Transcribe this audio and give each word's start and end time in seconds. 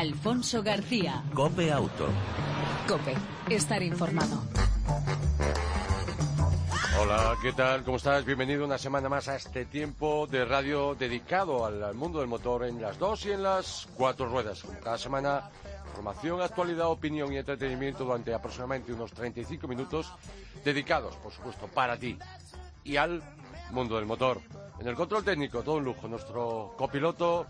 Alfonso 0.00 0.62
García. 0.62 1.22
Cope 1.34 1.70
Auto. 1.70 2.08
Cope, 2.88 3.14
estar 3.50 3.82
informado. 3.82 4.40
Hola, 6.98 7.36
¿qué 7.42 7.52
tal? 7.52 7.84
¿Cómo 7.84 7.98
estás? 7.98 8.24
Bienvenido 8.24 8.64
una 8.64 8.78
semana 8.78 9.10
más 9.10 9.28
a 9.28 9.36
este 9.36 9.66
tiempo 9.66 10.26
de 10.26 10.46
radio 10.46 10.94
dedicado 10.94 11.66
al 11.66 11.94
mundo 11.94 12.20
del 12.20 12.28
motor 12.28 12.64
en 12.64 12.80
las 12.80 12.98
dos 12.98 13.26
y 13.26 13.32
en 13.32 13.42
las 13.42 13.88
cuatro 13.94 14.26
ruedas. 14.26 14.64
cada 14.82 14.96
semana, 14.96 15.50
información, 15.88 16.40
actualidad, 16.40 16.86
opinión 16.86 17.30
y 17.34 17.36
entretenimiento 17.36 18.06
durante 18.06 18.32
aproximadamente 18.32 18.94
unos 18.94 19.12
35 19.12 19.68
minutos 19.68 20.10
dedicados, 20.64 21.14
por 21.16 21.30
supuesto, 21.30 21.66
para 21.66 21.98
ti 21.98 22.16
y 22.84 22.96
al 22.96 23.22
mundo 23.70 23.96
del 23.96 24.06
motor. 24.06 24.40
En 24.80 24.88
el 24.88 24.94
control 24.94 25.24
técnico, 25.24 25.62
todo 25.62 25.74
un 25.74 25.84
lujo, 25.84 26.08
nuestro 26.08 26.72
copiloto 26.78 27.46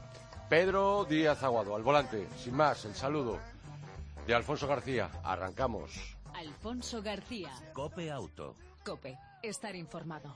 Pedro 0.50 1.06
Díaz 1.08 1.44
Aguado, 1.44 1.76
al 1.76 1.84
volante. 1.84 2.26
Sin 2.36 2.56
más, 2.56 2.84
el 2.84 2.96
saludo 2.96 3.38
de 4.26 4.34
Alfonso 4.34 4.66
García. 4.66 5.08
Arrancamos. 5.22 5.92
Alfonso 6.34 7.00
García. 7.00 7.52
Cope 7.72 8.10
Auto. 8.10 8.56
Cope, 8.84 9.16
estar 9.44 9.76
informado. 9.76 10.34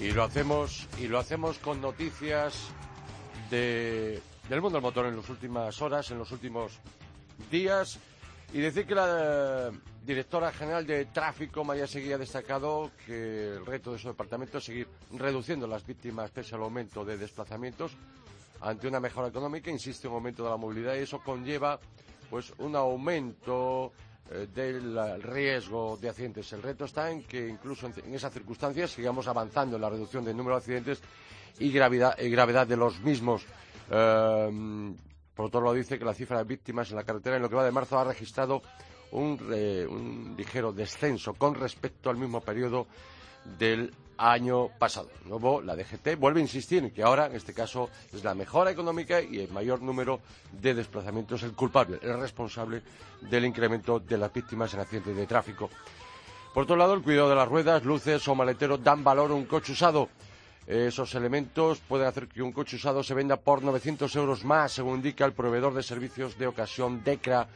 Y 0.00 0.10
lo 0.10 0.24
hacemos, 0.24 0.88
y 0.98 1.06
lo 1.06 1.20
hacemos 1.20 1.58
con 1.58 1.80
noticias 1.80 2.66
de, 3.48 4.20
del 4.48 4.60
mundo 4.60 4.78
del 4.78 4.82
motor 4.82 5.06
en 5.06 5.16
las 5.16 5.28
últimas 5.28 5.80
horas, 5.80 6.10
en 6.10 6.18
los 6.18 6.32
últimos 6.32 6.80
días. 7.48 8.00
Y 8.52 8.58
decir 8.58 8.88
que 8.88 8.96
la 8.96 9.70
directora 10.06 10.52
general 10.52 10.86
de 10.86 11.06
tráfico, 11.06 11.64
María 11.64 11.86
Seguí, 11.86 12.12
ha 12.12 12.18
destacado 12.18 12.92
que 13.04 13.54
el 13.54 13.66
reto 13.66 13.92
de 13.92 13.98
su 13.98 14.06
departamento 14.06 14.58
es 14.58 14.64
seguir 14.64 14.86
reduciendo 15.12 15.66
las 15.66 15.84
víctimas 15.84 16.30
pese 16.30 16.54
al 16.54 16.62
aumento 16.62 17.04
de 17.04 17.18
desplazamientos 17.18 17.96
ante 18.60 18.86
una 18.86 19.00
mejora 19.00 19.28
económica, 19.28 19.70
insiste 19.70 20.06
un 20.06 20.14
aumento 20.14 20.44
de 20.44 20.50
la 20.50 20.56
movilidad 20.56 20.94
y 20.94 20.98
eso 20.98 21.18
conlleva 21.18 21.80
pues 22.30 22.52
un 22.58 22.76
aumento 22.76 23.92
eh, 24.30 24.46
del 24.54 25.22
riesgo 25.22 25.98
de 26.00 26.08
accidentes. 26.08 26.52
El 26.52 26.62
reto 26.62 26.84
está 26.84 27.10
en 27.10 27.24
que 27.24 27.48
incluso 27.48 27.86
en, 27.86 28.14
esas 28.14 28.32
circunstancias 28.32 28.92
sigamos 28.92 29.26
avanzando 29.26 29.74
en 29.74 29.82
la 29.82 29.90
reducción 29.90 30.24
del 30.24 30.36
número 30.36 30.54
de 30.54 30.60
accidentes 30.60 31.02
y 31.58 31.72
gravedad, 31.72 32.16
y 32.18 32.30
gravedad 32.30 32.66
de 32.66 32.76
los 32.76 33.00
mismos. 33.00 33.44
Eh, 33.90 34.94
por 35.34 35.46
otro 35.46 35.60
lado, 35.60 35.74
dice 35.74 35.98
que 35.98 36.04
la 36.04 36.14
cifra 36.14 36.38
de 36.38 36.44
víctimas 36.44 36.90
en 36.90 36.96
la 36.96 37.04
carretera 37.04 37.36
en 37.36 37.42
lo 37.42 37.50
que 37.50 37.56
va 37.56 37.64
de 37.64 37.72
marzo 37.72 37.98
ha 37.98 38.04
registrado 38.04 38.62
un, 39.12 39.38
un 39.88 40.34
ligero 40.36 40.72
descenso 40.72 41.34
con 41.34 41.54
respecto 41.54 42.10
al 42.10 42.16
mismo 42.16 42.40
periodo 42.40 42.86
del 43.58 43.92
año 44.18 44.68
pasado. 44.78 45.10
Nuevo, 45.24 45.60
la 45.60 45.76
DGT 45.76 46.16
vuelve 46.18 46.40
a 46.40 46.42
insistir 46.42 46.84
en 46.84 46.90
que 46.90 47.02
ahora, 47.02 47.26
en 47.26 47.36
este 47.36 47.52
caso, 47.52 47.90
es 48.12 48.24
la 48.24 48.34
mejora 48.34 48.70
económica 48.70 49.20
y 49.20 49.40
el 49.40 49.50
mayor 49.50 49.82
número 49.82 50.20
de 50.52 50.74
desplazamientos 50.74 51.42
el 51.42 51.52
culpable, 51.52 51.98
el 52.02 52.18
responsable 52.18 52.82
del 53.20 53.44
incremento 53.44 54.00
de 54.00 54.16
las 54.18 54.32
víctimas 54.32 54.72
en 54.74 54.80
accidentes 54.80 55.16
de 55.16 55.26
tráfico. 55.26 55.70
Por 56.54 56.62
otro 56.62 56.76
lado, 56.76 56.94
el 56.94 57.02
cuidado 57.02 57.28
de 57.28 57.34
las 57.34 57.48
ruedas, 57.48 57.84
luces 57.84 58.26
o 58.28 58.34
maleteros 58.34 58.82
dan 58.82 59.04
valor 59.04 59.30
a 59.30 59.34
un 59.34 59.44
coche 59.44 59.72
usado. 59.72 60.08
Esos 60.66 61.14
elementos 61.14 61.80
pueden 61.80 62.08
hacer 62.08 62.26
que 62.26 62.42
un 62.42 62.50
coche 62.50 62.76
usado 62.76 63.02
se 63.02 63.14
venda 63.14 63.36
por 63.36 63.62
900 63.62 64.16
euros 64.16 64.44
más, 64.44 64.72
según 64.72 64.96
indica 64.96 65.24
el 65.24 65.32
proveedor 65.32 65.74
de 65.74 65.82
servicios 65.82 66.38
de 66.38 66.46
ocasión 66.46 67.04
DECRA, 67.04 67.46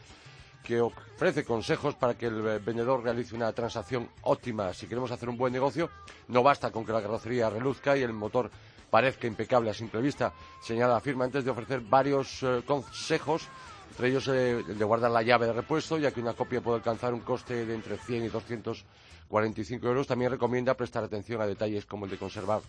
que 0.62 0.80
ofrece 0.80 1.44
consejos 1.44 1.94
para 1.94 2.14
que 2.14 2.26
el 2.26 2.60
vendedor 2.60 3.02
realice 3.02 3.34
una 3.34 3.52
transacción 3.52 4.08
óptima. 4.22 4.72
Si 4.72 4.86
queremos 4.86 5.10
hacer 5.10 5.28
un 5.28 5.36
buen 5.36 5.52
negocio, 5.52 5.90
no 6.28 6.42
basta 6.42 6.70
con 6.70 6.84
que 6.84 6.92
la 6.92 7.02
carrocería 7.02 7.50
reluzca 7.50 7.96
y 7.96 8.02
el 8.02 8.12
motor 8.12 8.50
parezca 8.90 9.26
impecable 9.26 9.70
a 9.70 9.74
simple 9.74 10.00
vista. 10.00 10.32
Señala 10.60 10.94
la 10.94 11.00
firma 11.00 11.24
antes 11.24 11.44
de 11.44 11.50
ofrecer 11.50 11.80
varios 11.80 12.42
eh, 12.42 12.62
consejos, 12.66 13.46
entre 13.90 14.08
ellos 14.08 14.28
eh, 14.28 14.62
el 14.68 14.78
de 14.78 14.84
guardar 14.84 15.10
la 15.10 15.22
llave 15.22 15.46
de 15.46 15.52
repuesto, 15.52 15.98
ya 15.98 16.10
que 16.10 16.20
una 16.20 16.34
copia 16.34 16.60
puede 16.60 16.78
alcanzar 16.78 17.14
un 17.14 17.20
coste 17.20 17.64
de 17.64 17.74
entre 17.74 17.96
100 17.96 18.24
y 18.24 18.28
245 18.28 19.86
euros. 19.86 20.06
También 20.06 20.30
recomienda 20.30 20.74
prestar 20.74 21.04
atención 21.04 21.40
a 21.40 21.46
detalles 21.46 21.86
como 21.86 22.04
el 22.04 22.10
de 22.10 22.18
conservar 22.18 22.60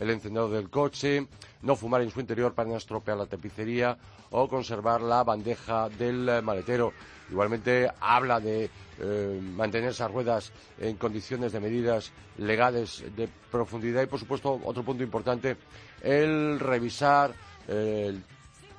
el 0.00 0.10
encendedor 0.10 0.50
del 0.50 0.70
coche, 0.70 1.28
no 1.62 1.76
fumar 1.76 2.00
en 2.00 2.10
su 2.10 2.20
interior 2.20 2.54
para 2.54 2.70
no 2.70 2.76
estropear 2.76 3.18
la 3.18 3.26
tapicería 3.26 3.96
o 4.30 4.48
conservar 4.48 5.02
la 5.02 5.22
bandeja 5.22 5.88
del 5.90 6.28
eh, 6.28 6.42
maletero. 6.42 6.92
Igualmente 7.30 7.88
habla 8.00 8.40
de 8.40 8.70
eh, 8.98 9.40
mantener 9.54 9.90
esas 9.90 10.10
ruedas 10.10 10.52
en 10.78 10.96
condiciones 10.96 11.52
de 11.52 11.60
medidas 11.60 12.12
legales 12.38 13.04
de 13.14 13.28
profundidad 13.50 14.02
y, 14.02 14.06
por 14.06 14.18
supuesto, 14.18 14.58
otro 14.64 14.82
punto 14.82 15.04
importante, 15.04 15.58
el 16.02 16.58
revisar 16.58 17.34
eh, 17.68 18.18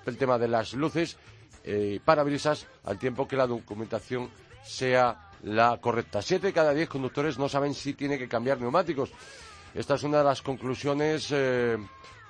el, 0.05 0.17
tema 0.17 0.39
de 0.39 0.47
las 0.47 0.73
luces 0.73 1.17
y 1.63 1.99
parabrisas 1.99 2.65
al 2.85 2.97
tiempo 2.97 3.27
que 3.27 3.35
la 3.35 3.45
documentación 3.45 4.31
sea 4.63 5.29
la 5.43 5.77
correcta. 5.79 6.21
Siete 6.23 6.47
de 6.47 6.53
cada 6.53 6.73
diez 6.73 6.89
conductores 6.89 7.37
no 7.37 7.47
saben 7.47 7.75
si 7.75 7.93
tiene 7.93 8.17
que 8.17 8.27
cambiar 8.27 8.59
neumáticos. 8.59 9.11
Esta 9.73 9.95
es 9.95 10.03
una 10.03 10.17
de 10.17 10.23
las 10.25 10.41
conclusiones 10.41 11.29
eh, 11.31 11.77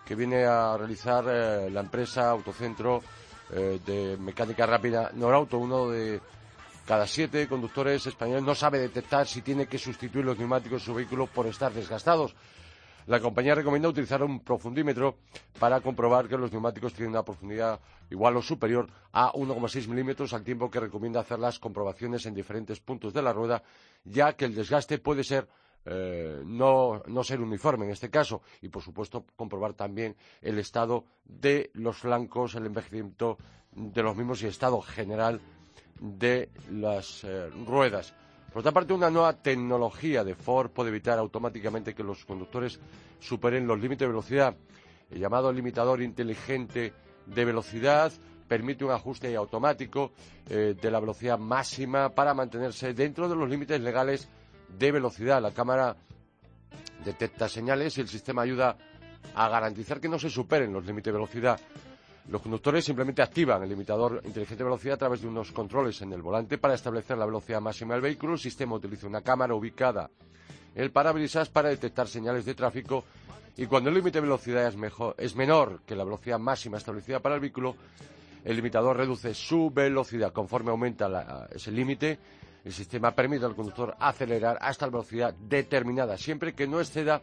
que 0.05 0.13
viene 0.13 0.45
a 0.45 0.77
realizar 0.77 1.25
eh, 1.27 1.71
la 1.71 1.79
empresa 1.81 2.29
Autocentro 2.29 3.01
eh, 3.51 3.79
de 3.83 4.15
Mecánica 4.17 4.67
Rápida 4.67 5.09
Norauto. 5.15 5.57
Uno 5.57 5.89
de 5.89 6.21
cada 6.85 7.07
siete 7.07 7.47
conductores 7.47 8.05
españoles 8.05 8.43
no 8.43 8.53
sabe 8.53 8.77
detectar 8.77 9.25
si 9.25 9.41
tiene 9.41 9.65
que 9.65 9.79
sustituir 9.79 10.23
los 10.23 10.37
neumáticos 10.37 10.81
de 10.83 10.85
su 10.85 10.93
vehículo 10.93 11.25
por 11.25 11.47
estar 11.47 11.73
desgastados. 11.73 12.35
La 13.07 13.19
compañía 13.19 13.55
recomienda 13.55 13.89
utilizar 13.89 14.21
un 14.21 14.41
profundímetro 14.41 15.17
para 15.59 15.81
comprobar 15.81 16.27
que 16.27 16.37
los 16.37 16.51
neumáticos 16.51 16.93
tienen 16.93 17.09
una 17.09 17.23
profundidad 17.23 17.79
igual 18.11 18.37
o 18.37 18.41
superior 18.43 18.87
a 19.13 19.31
1,6 19.33 19.87
milímetros, 19.87 20.33
al 20.33 20.43
tiempo 20.43 20.69
que 20.69 20.79
recomienda 20.79 21.21
hacer 21.21 21.39
las 21.39 21.57
comprobaciones 21.57 22.23
en 22.27 22.35
diferentes 22.35 22.79
puntos 22.79 23.11
de 23.13 23.23
la 23.23 23.33
rueda, 23.33 23.63
ya 24.03 24.33
que 24.33 24.45
el 24.45 24.53
desgaste 24.53 24.99
puede 24.99 25.23
ser 25.23 25.47
eh, 25.85 26.41
no, 26.45 27.01
ser 27.23 27.41
uniforme 27.41 27.85
en 27.85 27.91
este 27.91 28.09
caso 28.09 28.41
y, 28.61 28.69
por 28.69 28.83
supuesto, 28.83 29.25
comprobar 29.35 29.73
también 29.73 30.15
el 30.41 30.59
estado 30.59 31.05
de 31.25 31.71
los 31.73 31.97
flancos, 31.97 32.55
el 32.55 32.65
envejecimiento 32.65 33.37
de 33.71 34.03
los 34.03 34.15
mismos 34.15 34.41
y 34.41 34.45
el 34.45 34.51
estado 34.51 34.81
general 34.81 35.41
de 35.99 36.49
las 36.69 37.23
eh, 37.23 37.49
ruedas. 37.65 38.13
Por 38.51 38.59
otra 38.59 38.73
parte, 38.73 38.93
una 38.93 39.09
nueva 39.09 39.33
tecnología 39.33 40.23
de 40.23 40.35
Ford 40.35 40.71
puede 40.71 40.89
evitar 40.89 41.17
automáticamente 41.17 41.95
que 41.95 42.03
los 42.03 42.25
conductores 42.25 42.79
superen 43.19 43.65
los 43.65 43.79
límites 43.79 43.99
de 43.99 44.07
velocidad. 44.07 44.55
El 45.09 45.19
llamado 45.19 45.51
limitador 45.51 46.01
inteligente 46.01 46.93
de 47.25 47.45
velocidad 47.45 48.11
permite 48.47 48.83
un 48.83 48.91
ajuste 48.91 49.33
automático 49.35 50.11
eh, 50.49 50.75
de 50.79 50.91
la 50.91 50.99
velocidad 50.99 51.39
máxima 51.39 52.09
para 52.09 52.33
mantenerse 52.33 52.93
dentro 52.93 53.29
de 53.29 53.35
los 53.35 53.49
límites 53.49 53.79
legales 53.79 54.27
de 54.77 54.91
velocidad. 54.91 55.41
La 55.41 55.51
cámara 55.51 55.95
detecta 57.03 57.49
señales 57.49 57.97
y 57.97 58.01
el 58.01 58.07
sistema 58.07 58.43
ayuda 58.43 58.77
a 59.35 59.49
garantizar 59.49 59.99
que 59.99 60.09
no 60.09 60.19
se 60.19 60.29
superen 60.29 60.73
los 60.73 60.85
límites 60.85 61.05
de 61.05 61.19
velocidad. 61.19 61.59
Los 62.29 62.41
conductores 62.41 62.85
simplemente 62.85 63.21
activan 63.21 63.63
el 63.63 63.69
limitador 63.69 64.21
inteligente 64.23 64.63
de 64.63 64.69
velocidad 64.69 64.95
a 64.95 64.99
través 64.99 65.21
de 65.21 65.27
unos 65.27 65.51
controles 65.51 66.01
en 66.01 66.13
el 66.13 66.21
volante 66.21 66.57
para 66.57 66.75
establecer 66.75 67.17
la 67.17 67.25
velocidad 67.25 67.61
máxima 67.61 67.95
del 67.95 68.03
vehículo. 68.03 68.33
El 68.33 68.39
sistema 68.39 68.75
utiliza 68.75 69.07
una 69.07 69.21
cámara 69.21 69.55
ubicada 69.55 70.09
en 70.75 70.83
el 70.83 70.91
parabrisas 70.91 71.49
para 71.49 71.69
detectar 71.69 72.07
señales 72.07 72.45
de 72.45 72.53
tráfico 72.53 73.03
y 73.57 73.65
cuando 73.65 73.89
el 73.89 73.95
límite 73.95 74.19
de 74.19 74.21
velocidad 74.21 74.67
es, 74.67 74.75
es 75.17 75.35
menor 75.35 75.81
que 75.85 75.95
la 75.95 76.03
velocidad 76.03 76.39
máxima 76.39 76.77
establecida 76.77 77.19
para 77.19 77.35
el 77.35 77.41
vehículo, 77.41 77.75
el 78.45 78.55
limitador 78.55 78.97
reduce 78.97 79.33
su 79.33 79.69
velocidad 79.71 80.31
conforme 80.31 80.71
aumenta 80.71 81.47
ese 81.53 81.71
límite 81.71 82.17
el 82.63 82.73
sistema 82.73 83.11
permite 83.11 83.45
al 83.45 83.55
conductor 83.55 83.95
acelerar 83.99 84.57
hasta 84.61 84.85
la 84.85 84.91
velocidad 84.91 85.33
determinada, 85.33 86.17
siempre 86.17 86.53
que 86.53 86.67
no 86.67 86.79
exceda 86.79 87.21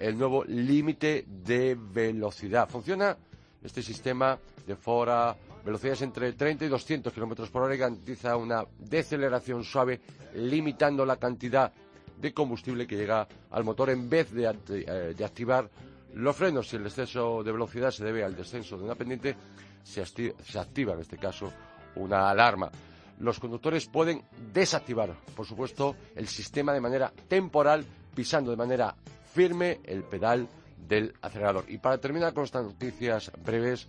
el 0.00 0.18
nuevo 0.18 0.44
límite 0.44 1.24
de 1.28 1.76
velocidad. 1.78 2.68
Funciona 2.68 3.16
este 3.62 3.82
sistema 3.82 4.38
de 4.66 4.76
fora 4.76 5.36
velocidades 5.64 6.02
entre 6.02 6.32
30 6.32 6.66
y 6.66 6.68
200 6.68 7.12
kilómetros 7.12 7.50
por 7.50 7.62
hora 7.62 7.74
y 7.74 7.78
garantiza 7.78 8.36
una 8.36 8.64
deceleración 8.78 9.64
suave, 9.64 10.00
limitando 10.34 11.06
la 11.06 11.16
cantidad 11.16 11.72
de 12.20 12.34
combustible 12.34 12.86
que 12.86 12.96
llega 12.96 13.26
al 13.50 13.64
motor 13.64 13.90
en 13.90 14.08
vez 14.10 14.32
de, 14.32 14.44
eh, 14.68 15.14
de 15.16 15.24
activar 15.24 15.70
los 16.14 16.36
frenos. 16.36 16.68
Si 16.68 16.76
el 16.76 16.86
exceso 16.86 17.42
de 17.42 17.52
velocidad 17.52 17.90
se 17.92 18.04
debe 18.04 18.24
al 18.24 18.36
descenso 18.36 18.76
de 18.76 18.84
una 18.84 18.94
pendiente, 18.94 19.36
se, 19.82 20.04
se 20.04 20.58
activa 20.58 20.94
en 20.94 21.00
este 21.00 21.16
caso 21.16 21.50
una 21.96 22.28
alarma 22.28 22.70
los 23.18 23.40
conductores 23.40 23.86
pueden 23.86 24.24
desactivar, 24.52 25.14
por 25.36 25.46
supuesto, 25.46 25.96
el 26.14 26.28
sistema 26.28 26.72
de 26.72 26.80
manera 26.80 27.12
temporal, 27.28 27.84
pisando 28.14 28.50
de 28.50 28.56
manera 28.56 28.94
firme 29.32 29.80
el 29.84 30.04
pedal 30.04 30.48
del 30.88 31.14
acelerador. 31.22 31.64
Y 31.68 31.78
para 31.78 31.98
terminar 31.98 32.34
con 32.34 32.44
estas 32.44 32.64
noticias 32.64 33.30
breves 33.44 33.86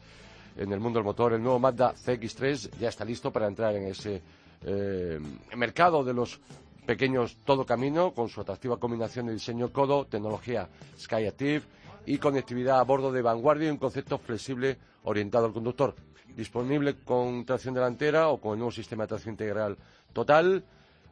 en 0.58 0.72
el 0.72 0.80
mundo 0.80 1.00
del 1.00 1.06
motor, 1.06 1.34
el 1.34 1.44
nuevo 1.44 1.60
Mazda 1.60 1.94
CX3 1.94 2.78
ya 2.80 2.90
está 2.90 3.04
listo 3.04 3.32
para 3.32 3.48
entrar 3.48 3.76
en 3.76 3.88
ese 3.88 4.22
eh, 4.64 5.20
mercado 5.56 6.04
de 6.04 6.14
los 6.14 6.40
pequeños 6.86 7.38
todo 7.44 7.66
camino 7.66 8.14
con 8.14 8.30
su 8.30 8.42
atractiva 8.42 8.78
combinación 8.78 9.26
de 9.26 9.34
diseño 9.34 9.72
codo, 9.72 10.06
tecnología 10.06 10.70
SkyActive 10.98 11.64
y 12.06 12.20
conectividad 12.20 12.80
a 12.80 12.84
bordo 12.84 13.12
de 13.12 13.22
vanguardia 13.22 13.68
y 13.68 13.72
un 13.72 13.78
concepto 13.78 14.18
flexible 14.18 14.78
orientado 15.06 15.46
al 15.46 15.54
conductor. 15.54 15.96
Disponible 16.36 16.98
con 17.04 17.46
tracción 17.46 17.74
delantera 17.74 18.28
o 18.30 18.40
con 18.40 18.54
el 18.54 18.60
nuevo 18.60 18.72
sistema 18.72 19.04
de 19.04 19.08
tracción 19.08 19.34
integral 19.34 19.78
total. 20.14 20.64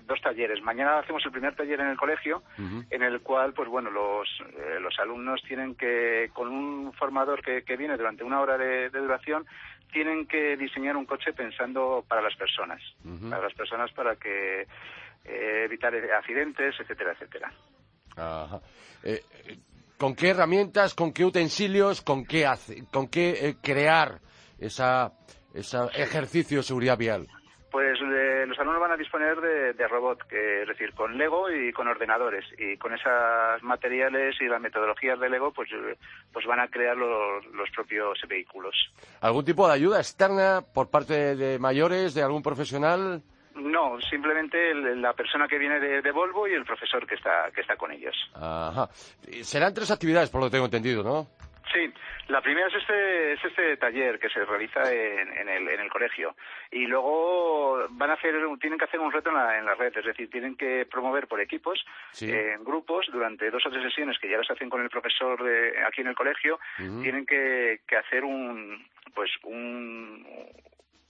dos 0.06 0.22
talleres. 0.22 0.62
Mañana 0.62 1.00
hacemos 1.00 1.24
el 1.26 1.32
primer 1.32 1.56
taller 1.56 1.80
en 1.80 1.88
el 1.88 1.98
colegio, 1.98 2.44
en 2.90 3.04
el 3.04 3.22
cual 3.22 3.54
pues 3.54 3.70
bueno 3.70 3.90
los, 3.90 4.28
eh, 4.42 4.80
los 4.82 4.98
alumnos 5.00 5.42
tienen 5.48 5.76
que 5.76 6.30
con 6.34 6.50
un 6.50 6.92
formador 6.94 7.42
que, 7.42 7.64
que 7.64 7.78
viene 7.78 7.98
durante 7.98 8.24
una 8.24 8.42
hora 8.42 8.58
de, 8.58 8.90
duración 8.90 9.46
tienen 9.92 10.26
que 10.26 10.58
diseñar 10.58 10.96
un 10.96 11.06
coche 11.06 11.34
pensando 11.34 12.04
para 12.08 12.22
las 12.22 12.36
personas, 12.36 12.82
para 13.30 13.44
las 13.44 13.54
personas 13.54 13.92
para 13.92 14.16
que 14.16 14.68
eh, 15.26 15.64
evitar 15.66 15.94
accidentes, 16.18 16.76
etcétera, 16.80 17.14
etcétera. 17.14 17.52
Eh, 19.04 19.22
¿Con 19.98 20.16
qué 20.16 20.30
herramientas, 20.30 20.94
con 20.94 21.14
qué 21.14 21.26
utensilios, 21.26 22.02
con 22.02 22.26
qué, 22.26 22.46
hace, 22.46 22.86
con 22.92 23.08
qué 23.08 23.56
crear 23.62 24.20
esa, 24.62 25.12
ese 25.54 25.78
ejercicio 25.96 26.58
de 26.58 26.64
seguridad 26.64 26.98
vial? 26.98 27.28
Pues 27.72 27.98
eh, 28.02 28.44
los 28.46 28.60
alumnos 28.60 28.82
van 28.82 28.92
a 28.92 28.98
disponer 28.98 29.40
de, 29.40 29.74
de, 29.74 29.88
robot, 29.88 30.28
que 30.28 30.64
es 30.64 30.68
decir, 30.68 30.94
con 30.94 31.18
Lego 31.18 31.50
y 31.50 31.72
con 31.72 31.88
ordenadores. 31.88 32.44
Y 32.58 32.76
con 32.76 32.94
esos 32.94 33.64
materiales 33.64 34.36
y 34.42 34.46
las 34.46 34.60
metodologías 34.60 35.18
de 35.22 35.30
Lego, 35.30 35.54
pues, 35.54 35.70
eh, 35.72 35.98
pues 36.34 36.46
van 36.46 36.60
a 36.60 36.68
crear 36.68 36.98
los, 36.98 37.46
los 37.54 37.70
propios 37.70 38.20
vehículos. 38.28 38.76
¿Algún 39.22 39.46
tipo 39.46 39.68
de 39.68 39.74
ayuda 39.74 40.00
externa 40.00 40.62
por 40.62 40.90
parte 40.90 41.38
de 41.38 41.60
mayores, 41.60 42.14
de 42.14 42.24
algún 42.24 42.44
profesional? 42.44 43.22
No, 43.56 44.00
simplemente 44.02 44.74
la 44.74 45.14
persona 45.14 45.48
que 45.48 45.58
viene 45.58 45.80
de, 45.80 46.02
de, 46.02 46.12
Volvo 46.12 46.48
y 46.48 46.54
el 46.54 46.66
profesor 46.66 47.06
que 47.08 47.16
está, 47.16 47.52
que 47.54 47.62
está 47.62 47.78
con 47.78 47.92
ellos. 47.92 48.16
Ajá. 48.34 48.90
Serán 49.44 49.74
tres 49.74 49.92
actividades, 49.92 50.30
por 50.30 50.42
lo 50.42 50.48
que 50.48 50.52
tengo 50.52 50.66
entendido, 50.66 51.04
¿no? 51.04 51.28
Sí, 51.72 51.92
la 52.28 52.42
primera 52.42 52.68
es 52.68 52.76
este, 52.76 53.34
es 53.34 53.46
este 53.46 53.78
taller 53.78 54.20
que 54.20 54.30
se 54.30 54.44
realiza 54.46 54.92
en, 54.92 55.48
el, 55.48 55.68
en 55.68 55.80
el 55.80 55.90
colegio. 55.90 56.36
Y 56.72 56.86
luego 56.86 57.88
van 57.92 58.10
a 58.10 58.14
hacer, 58.14 58.36
tienen 58.60 58.80
que 58.80 58.86
hacer 58.86 59.00
un 59.00 59.12
reto 59.12 59.30
en 59.30 59.36
la, 59.36 59.58
en 59.58 59.66
la 59.66 59.76
red, 59.76 59.96
es 59.96 60.06
decir, 60.06 60.30
tienen 60.30 60.56
que 60.56 60.86
promover 60.86 61.28
por 61.28 61.40
equipos, 61.40 61.86
en 62.20 62.64
grupos, 62.64 63.08
durante 63.12 63.50
dos 63.52 63.66
o 63.66 63.70
tres 63.70 63.84
sesiones 63.84 64.18
que 64.20 64.30
ya 64.30 64.38
las 64.38 64.50
hacen 64.52 64.70
con 64.70 64.82
el 64.82 64.90
profesor 64.90 65.42
de, 65.44 65.84
aquí 65.86 66.02
en 66.02 66.08
el 66.08 66.16
colegio, 66.16 66.60
tienen 67.02 67.26
que, 67.26 67.82
que 67.88 67.98
hacer 67.98 68.24
un, 68.24 68.86
pues 69.14 69.32
un, 69.44 70.26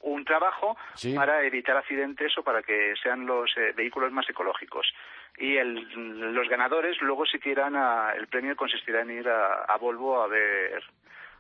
un 0.02 0.26
trabajo 0.26 0.78
para 1.16 1.44
evitar 1.44 1.78
accidentes 1.78 2.38
o 2.38 2.44
para 2.44 2.62
que 2.62 2.94
sean 3.02 3.26
los 3.26 3.52
eh, 3.58 3.74
vehículos 3.76 4.12
más 4.12 4.30
ecológicos. 4.30 4.92
Y 5.38 5.58
los 5.64 6.48
ganadores 6.50 6.98
luego 7.02 7.26
si 7.26 7.40
quieran 7.40 7.76
el 8.18 8.28
premio 8.28 8.56
consistirá 8.56 9.02
en 9.02 9.12
ir 9.12 9.28
a, 9.28 9.78
Volvo 9.78 10.22
a 10.22 10.28
ver 10.28 10.84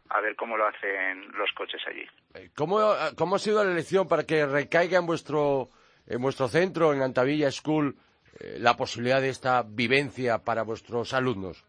a 0.09 0.19
ver 0.19 0.35
cómo 0.35 0.57
lo 0.57 0.67
hacen 0.67 1.31
los 1.37 1.49
coches 1.53 1.81
allí. 1.87 2.03
Eh, 2.33 2.49
¿Cómo, 2.55 2.79
cómo 3.15 3.35
ha 3.35 3.39
sido 3.39 3.63
la 3.63 3.71
elección 3.71 4.07
para 4.09 4.25
que 4.25 4.45
recaiga 4.45 4.97
en 4.97 5.05
vuestro 5.05 5.69
en 6.07 6.21
vuestro 6.21 6.47
centro, 6.47 6.93
en 6.93 7.01
Antavilla 7.01 7.51
School, 7.51 7.95
eh, 8.39 8.57
la 8.59 8.75
posibilidad 8.75 9.21
de 9.21 9.29
esta 9.29 9.63
vivencia 9.63 10.39
para 10.39 10.63
vuestros 10.63 11.13
alumnos? 11.13 11.65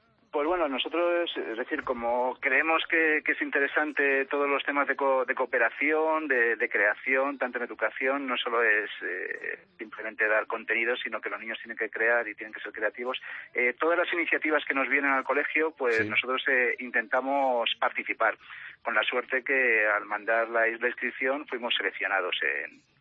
Bueno, 0.63 0.77
nosotros, 0.77 1.29
es 1.37 1.59
decir, 1.59 1.83
como 1.83 2.37
creemos 2.39 2.85
que, 2.89 3.19
es 3.27 3.43
interesante 3.43 4.27
todos 4.27 4.49
los 4.49 4.63
temas 4.63 4.87
de, 4.87 4.95
cooperación, 4.95 6.29
de, 6.29 6.69
creación, 6.71 7.37
tanto 7.37 7.59
en 7.59 7.65
educación, 7.65 8.29
no 8.29 8.37
solo 8.37 8.63
es 8.63 8.89
eh, 9.03 9.59
simplemente 9.77 10.29
dar 10.29 10.47
contenido, 10.47 10.95
sino 11.03 11.21
que 11.21 11.31
los 11.31 11.41
niños 11.41 11.59
tienen 11.59 11.77
que 11.77 11.91
crear 11.91 12.29
y 12.29 12.37
tienen 12.37 12.55
que 12.55 12.61
ser 12.61 12.71
creativos. 12.71 13.19
Eh, 13.55 13.75
todas 13.77 13.99
las 13.99 14.13
iniciativas 14.13 14.65
que 14.65 14.73
nos 14.73 14.89
vienen 14.89 15.11
al 15.11 15.25
colegio, 15.25 15.73
pues 15.73 16.09
nosotros 16.09 16.41
eh, 16.47 16.77
intentamos 16.79 17.69
participar, 17.81 18.39
con 18.85 18.95
la 18.95 19.03
suerte 19.03 19.43
que 19.43 19.85
al 19.85 20.05
mandar 20.05 20.49
la, 20.49 20.69
inscripción 20.69 21.45
fuimos 21.49 21.75
seleccionados 21.75 22.37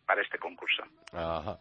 para 0.04 0.20
este 0.20 0.36
concurso. 0.36 0.82
Ajá. 1.12 1.60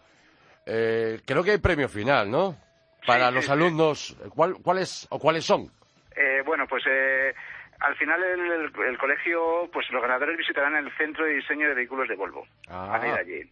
creo 0.65 1.43
que 1.43 1.51
hay 1.51 1.59
premio 1.59 1.87
final, 1.87 2.31
¿no? 2.31 2.57
para 3.05 3.29
los 3.29 3.49
alumnos, 3.49 4.15
¿cuáles 4.63 5.05
o 5.11 5.19
cuáles 5.19 5.45
son? 5.45 5.71
Eh, 6.15 6.41
bueno, 6.45 6.67
pues 6.67 6.83
eh, 6.87 7.33
al 7.79 7.95
final 7.95 8.21
el, 8.23 8.97
colegio, 8.97 9.69
pues 9.71 9.89
los 9.91 10.01
ganadores 10.01 10.37
visitarán 10.37 10.75
el 10.75 10.91
centro 10.97 11.25
de 11.25 11.33
diseño 11.35 11.67
de 11.67 11.75
vehículos 11.75 12.07
de 12.07 12.15
Volvo. 12.15 12.45
Ah. 12.67 12.99
allí. 13.17 13.49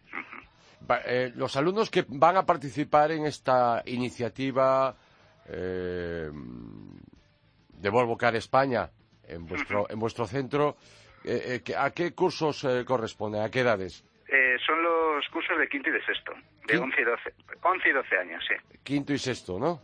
Eh, 1.06 1.32
los 1.36 1.56
alumnos 1.56 1.90
que 1.90 2.04
van 2.08 2.36
a 2.36 2.44
participar 2.44 3.12
en 3.12 3.26
esta 3.26 3.82
iniciativa 3.86 4.94
de 5.46 6.30
Volvo 7.90 8.16
Car 8.16 8.36
España 8.36 8.88
en 9.26 9.46
vuestro, 9.46 9.86
en 9.90 9.98
vuestro 9.98 10.26
centro, 10.26 10.76
¿a 11.76 11.90
qué 11.90 12.14
cursos 12.14 12.64
corresponden? 12.86 13.42
¿A 13.42 13.50
qué 13.50 13.60
edades? 13.60 14.04
son 14.64 14.80
los 14.82 15.26
cursos 15.28 15.58
de 15.58 15.66
quinto 15.68 15.88
y 15.88 15.92
de 15.92 16.04
sexto, 16.04 16.32
de 16.68 16.78
11 16.78 17.00
y 17.00 17.04
12, 17.04 17.34
11 17.62 17.88
y 17.88 17.92
12 17.92 18.18
años, 18.18 18.44
sí. 18.46 18.54
Quinto 18.84 19.12
y 19.12 19.18
sexto, 19.18 19.58
¿no? 19.58 19.80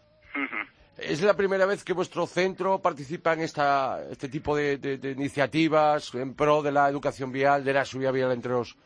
¿Es 0.98 1.22
la 1.22 1.34
primera 1.34 1.66
vez 1.66 1.84
que 1.84 1.92
vuestro 1.92 2.26
centro 2.26 2.80
participa 2.80 3.34
en 3.34 3.40
esta, 3.40 4.02
este 4.10 4.28
tipo 4.28 4.56
de, 4.56 4.98
iniciativas 5.16 6.14
en 6.14 6.34
pro 6.34 6.62
de 6.62 6.72
la 6.72 6.88
educación 6.88 7.30
vial, 7.32 7.64
de 7.64 7.72
la 7.72 7.84
subida 7.84 8.10
vial 8.10 8.32
entre 8.32 8.52
los 8.52 8.76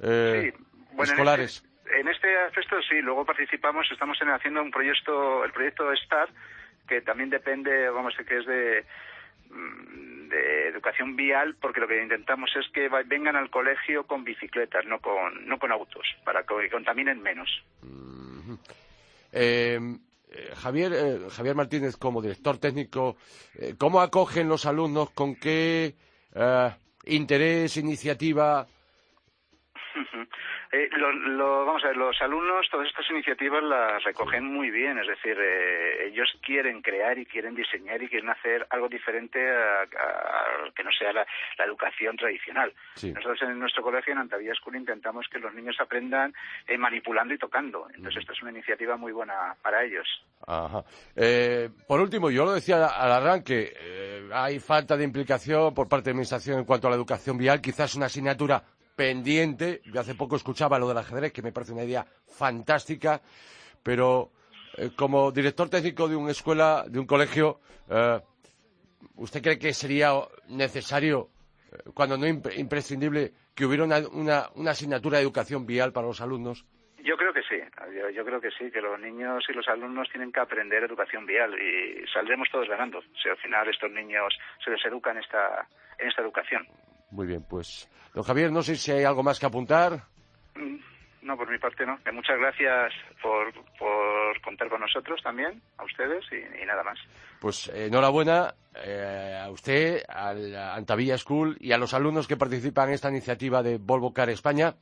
eh, 0.00 0.52
escolares? 0.98 1.64
En 1.86 1.86
este, 1.86 2.00
en 2.00 2.08
este 2.08 2.38
aspecto 2.38 2.76
sí, 2.82 3.00
luego 3.00 3.24
participamos, 3.24 3.86
estamos 3.92 4.18
haciendo 4.18 4.62
un 4.62 4.70
proyecto, 4.70 5.44
el 5.44 5.52
proyecto 5.52 5.84
STAR, 6.04 6.28
que 6.88 7.00
también 7.00 7.30
depende, 7.30 7.88
vamos, 7.90 8.14
a 8.18 8.24
que 8.24 8.38
es 8.38 8.46
de 8.46 8.84
Mm, 9.52 10.28
de 10.28 10.68
educación 10.68 11.14
vial 11.14 11.56
porque 11.60 11.80
lo 11.80 11.86
que 11.86 12.02
intentamos 12.02 12.50
es 12.56 12.66
que 12.72 12.88
vengan 13.04 13.36
al 13.36 13.50
colegio 13.50 14.06
con 14.06 14.24
bicicletas, 14.24 14.86
no 14.86 14.98
con, 14.98 15.46
no 15.46 15.58
con 15.58 15.70
autos, 15.70 16.06
para 16.24 16.42
que 16.44 16.70
contaminen 16.70 17.20
menos. 17.20 17.62
Eh, 19.32 19.78
eh, 19.78 19.80
Javier, 20.54 20.92
eh, 20.92 21.18
Javier 21.30 21.54
Martínez, 21.54 21.96
como 21.96 22.22
director 22.22 22.58
técnico, 22.58 23.16
¿cómo 23.78 24.00
acogen 24.00 24.48
los 24.48 24.66
alumnos? 24.66 25.10
¿Con 25.10 25.34
qué 25.36 25.94
interés, 27.06 27.76
iniciativa 27.76 28.66
Eh, 30.74 30.88
lo, 30.96 31.66
vamos 31.66 31.84
a 31.84 31.88
ver, 31.88 31.98
los 31.98 32.18
alumnos 32.22 32.66
todas 32.70 32.88
estas 32.88 33.04
iniciativas 33.10 33.62
las 33.62 34.02
recogen 34.04 34.46
muy 34.46 34.70
bien, 34.70 34.98
es 34.98 35.06
decir, 35.06 35.36
eh, 35.38 36.06
ellos 36.06 36.32
quieren 36.40 36.80
crear 36.80 37.18
y 37.18 37.26
quieren 37.26 37.54
diseñar 37.54 38.02
y 38.02 38.08
quieren 38.08 38.30
hacer 38.30 38.66
algo 38.70 38.88
diferente 38.88 39.38
a, 39.50 39.86
que 40.74 40.82
no 40.82 40.90
sea 40.90 41.12
la, 41.12 41.26
educación 41.62 42.16
tradicional. 42.16 42.72
Nosotros 43.02 43.42
en 43.42 43.58
nuestro 43.58 43.82
colegio, 43.82 44.14
en 44.14 44.20
Antavilla 44.20 44.54
School, 44.54 44.76
intentamos 44.76 45.26
que 45.30 45.38
los 45.38 45.52
niños 45.52 45.76
aprendan 45.78 46.32
eh, 46.66 46.78
manipulando 46.78 47.34
y 47.34 47.38
tocando. 47.38 47.86
Entonces, 47.94 48.22
esta 48.22 48.32
es 48.32 48.40
una 48.40 48.52
iniciativa 48.52 48.96
muy 48.96 49.12
buena 49.12 49.54
para 49.62 49.84
ellos. 49.84 50.06
Ajá. 50.46 50.82
por 51.86 52.00
último, 52.00 52.30
yo 52.30 52.46
lo 52.46 52.52
decía 52.52 52.86
al 52.86 53.12
arranque, 53.12 53.74
hay 54.32 54.58
falta 54.58 54.96
de 54.96 55.04
implicación 55.04 55.74
por 55.74 55.86
parte 55.88 56.04
de 56.04 56.10
la 56.10 56.14
Administración 56.14 56.58
en 56.60 56.64
cuanto 56.64 56.86
a 56.86 56.90
la 56.90 56.96
educación 56.96 57.36
vial, 57.36 57.60
quizás 57.60 57.94
una 57.94 58.06
asignatura 58.06 58.62
pendiente. 58.94 59.80
Yo 59.84 60.00
hace 60.00 60.14
poco 60.14 60.36
escuchaba 60.36 60.78
lo 60.78 60.88
del 60.88 60.98
ajedrez, 60.98 61.32
que 61.32 61.42
me 61.42 61.52
parece 61.52 61.72
una 61.72 61.84
idea 61.84 62.06
fantástica, 62.26 63.20
pero 63.82 64.30
eh, 64.76 64.90
como 64.96 65.30
director 65.30 65.68
técnico 65.68 66.08
de 66.08 66.16
una 66.16 66.30
escuela, 66.30 66.84
de 66.88 66.98
un 66.98 67.06
colegio, 67.06 67.60
eh, 67.90 68.20
¿usted 69.16 69.42
cree 69.42 69.58
que 69.58 69.74
sería 69.74 70.12
necesario, 70.48 71.28
eh, 71.70 71.90
cuando 71.94 72.16
no 72.16 72.26
imprescindible, 72.26 73.32
que 73.54 73.66
hubiera 73.66 73.84
una, 73.84 74.70
asignatura 74.70 75.18
de 75.18 75.24
educación 75.24 75.66
vial 75.66 75.92
para 75.92 76.06
los 76.06 76.20
alumnos? 76.22 76.64
Yo 77.04 77.16
creo 77.16 77.32
que 77.32 77.42
sí, 77.42 77.56
yo, 78.14 78.24
creo 78.24 78.40
que 78.40 78.50
sí, 78.52 78.70
que 78.70 78.80
los 78.80 78.98
niños 79.00 79.44
y 79.48 79.52
los 79.52 79.66
alumnos 79.66 80.08
tienen 80.08 80.30
que 80.30 80.38
aprender 80.38 80.84
educación 80.84 81.26
vial 81.26 81.52
y 81.60 82.06
saldremos 82.06 82.48
todos 82.50 82.68
ganando 82.68 83.02
si 83.20 83.28
al 83.28 83.36
final 83.38 83.68
estos 83.68 83.90
niños 83.90 84.32
se 84.64 84.70
les 84.70 84.82
educa 84.84 85.10
en 85.10 85.18
esta, 85.18 85.66
en 85.98 86.08
esta 86.08 86.22
educación. 86.22 86.64
Muy 87.12 87.26
bien, 87.26 87.44
pues, 87.48 87.88
don 88.14 88.24
Javier, 88.24 88.50
no 88.50 88.62
sé 88.62 88.74
si 88.76 88.90
hay 88.90 89.04
algo 89.04 89.22
más 89.22 89.38
que 89.38 89.46
apuntar. 89.46 90.04
No, 91.22 91.36
por 91.36 91.48
mi 91.48 91.58
parte 91.58 91.86
no. 91.86 91.98
Muchas 92.12 92.36
gracias 92.38 92.92
por, 93.22 93.52
por 93.78 94.40
contar 94.42 94.68
con 94.68 94.80
nosotros 94.80 95.20
también, 95.22 95.62
a 95.76 95.84
ustedes 95.84 96.24
y, 96.32 96.66
nada 96.66 96.82
más. 96.82 96.98
Pues 97.38 97.68
enhorabuena 97.68 98.54
eh, 98.74 99.40
a 99.40 99.48
usted, 99.50 100.02
a 100.08 100.32
la 100.32 100.74
Antavilla 100.74 101.16
School 101.16 101.56
y 101.60 101.72
a 101.72 101.78
los 101.78 101.94
alumnos 101.94 102.26
que 102.26 102.36
participan 102.36 102.88
en 102.88 102.94
esta 102.94 103.10
iniciativa 103.10 103.62
de 103.62 103.78
Volvo 103.78 104.12
Car 104.12 104.30
España 104.30 104.74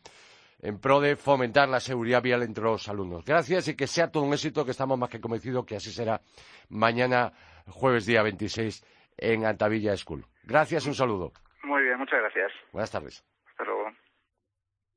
en 0.63 0.79
pro 0.79 1.01
de 1.01 1.17
fomentar 1.17 1.69
la 1.69 1.81
seguridad 1.81 2.23
vial 2.23 2.43
entre 2.43 2.65
los 2.65 2.89
alumnos. 2.89 3.25
Gracias 3.25 3.69
y 3.69 3.77
que 3.77 3.87
sea 3.87 4.11
todo 4.11 4.23
un 4.23 4.33
éxito, 4.33 4.65
que 4.65 4.71
estamos 4.71 4.99
más 4.99 5.11
que 5.11 5.21
convencidos 5.21 5.65
que 5.65 5.77
así 5.77 5.91
será 5.91 6.21
mañana, 6.69 7.33
jueves 7.67 8.07
día 8.07 8.23
26, 8.23 8.85
en 9.19 9.47
Antavilla 9.47 9.97
School. 9.97 10.27
Gracias, 10.45 10.87
un 10.87 10.95
saludo. 10.95 11.33
Muy 11.63 11.83
bien, 11.83 11.99
muchas 11.99 12.21
gracias. 12.21 12.53
Buenas 12.73 12.91
tardes. 12.91 13.25
Hasta 13.47 13.65
luego. 13.65 13.91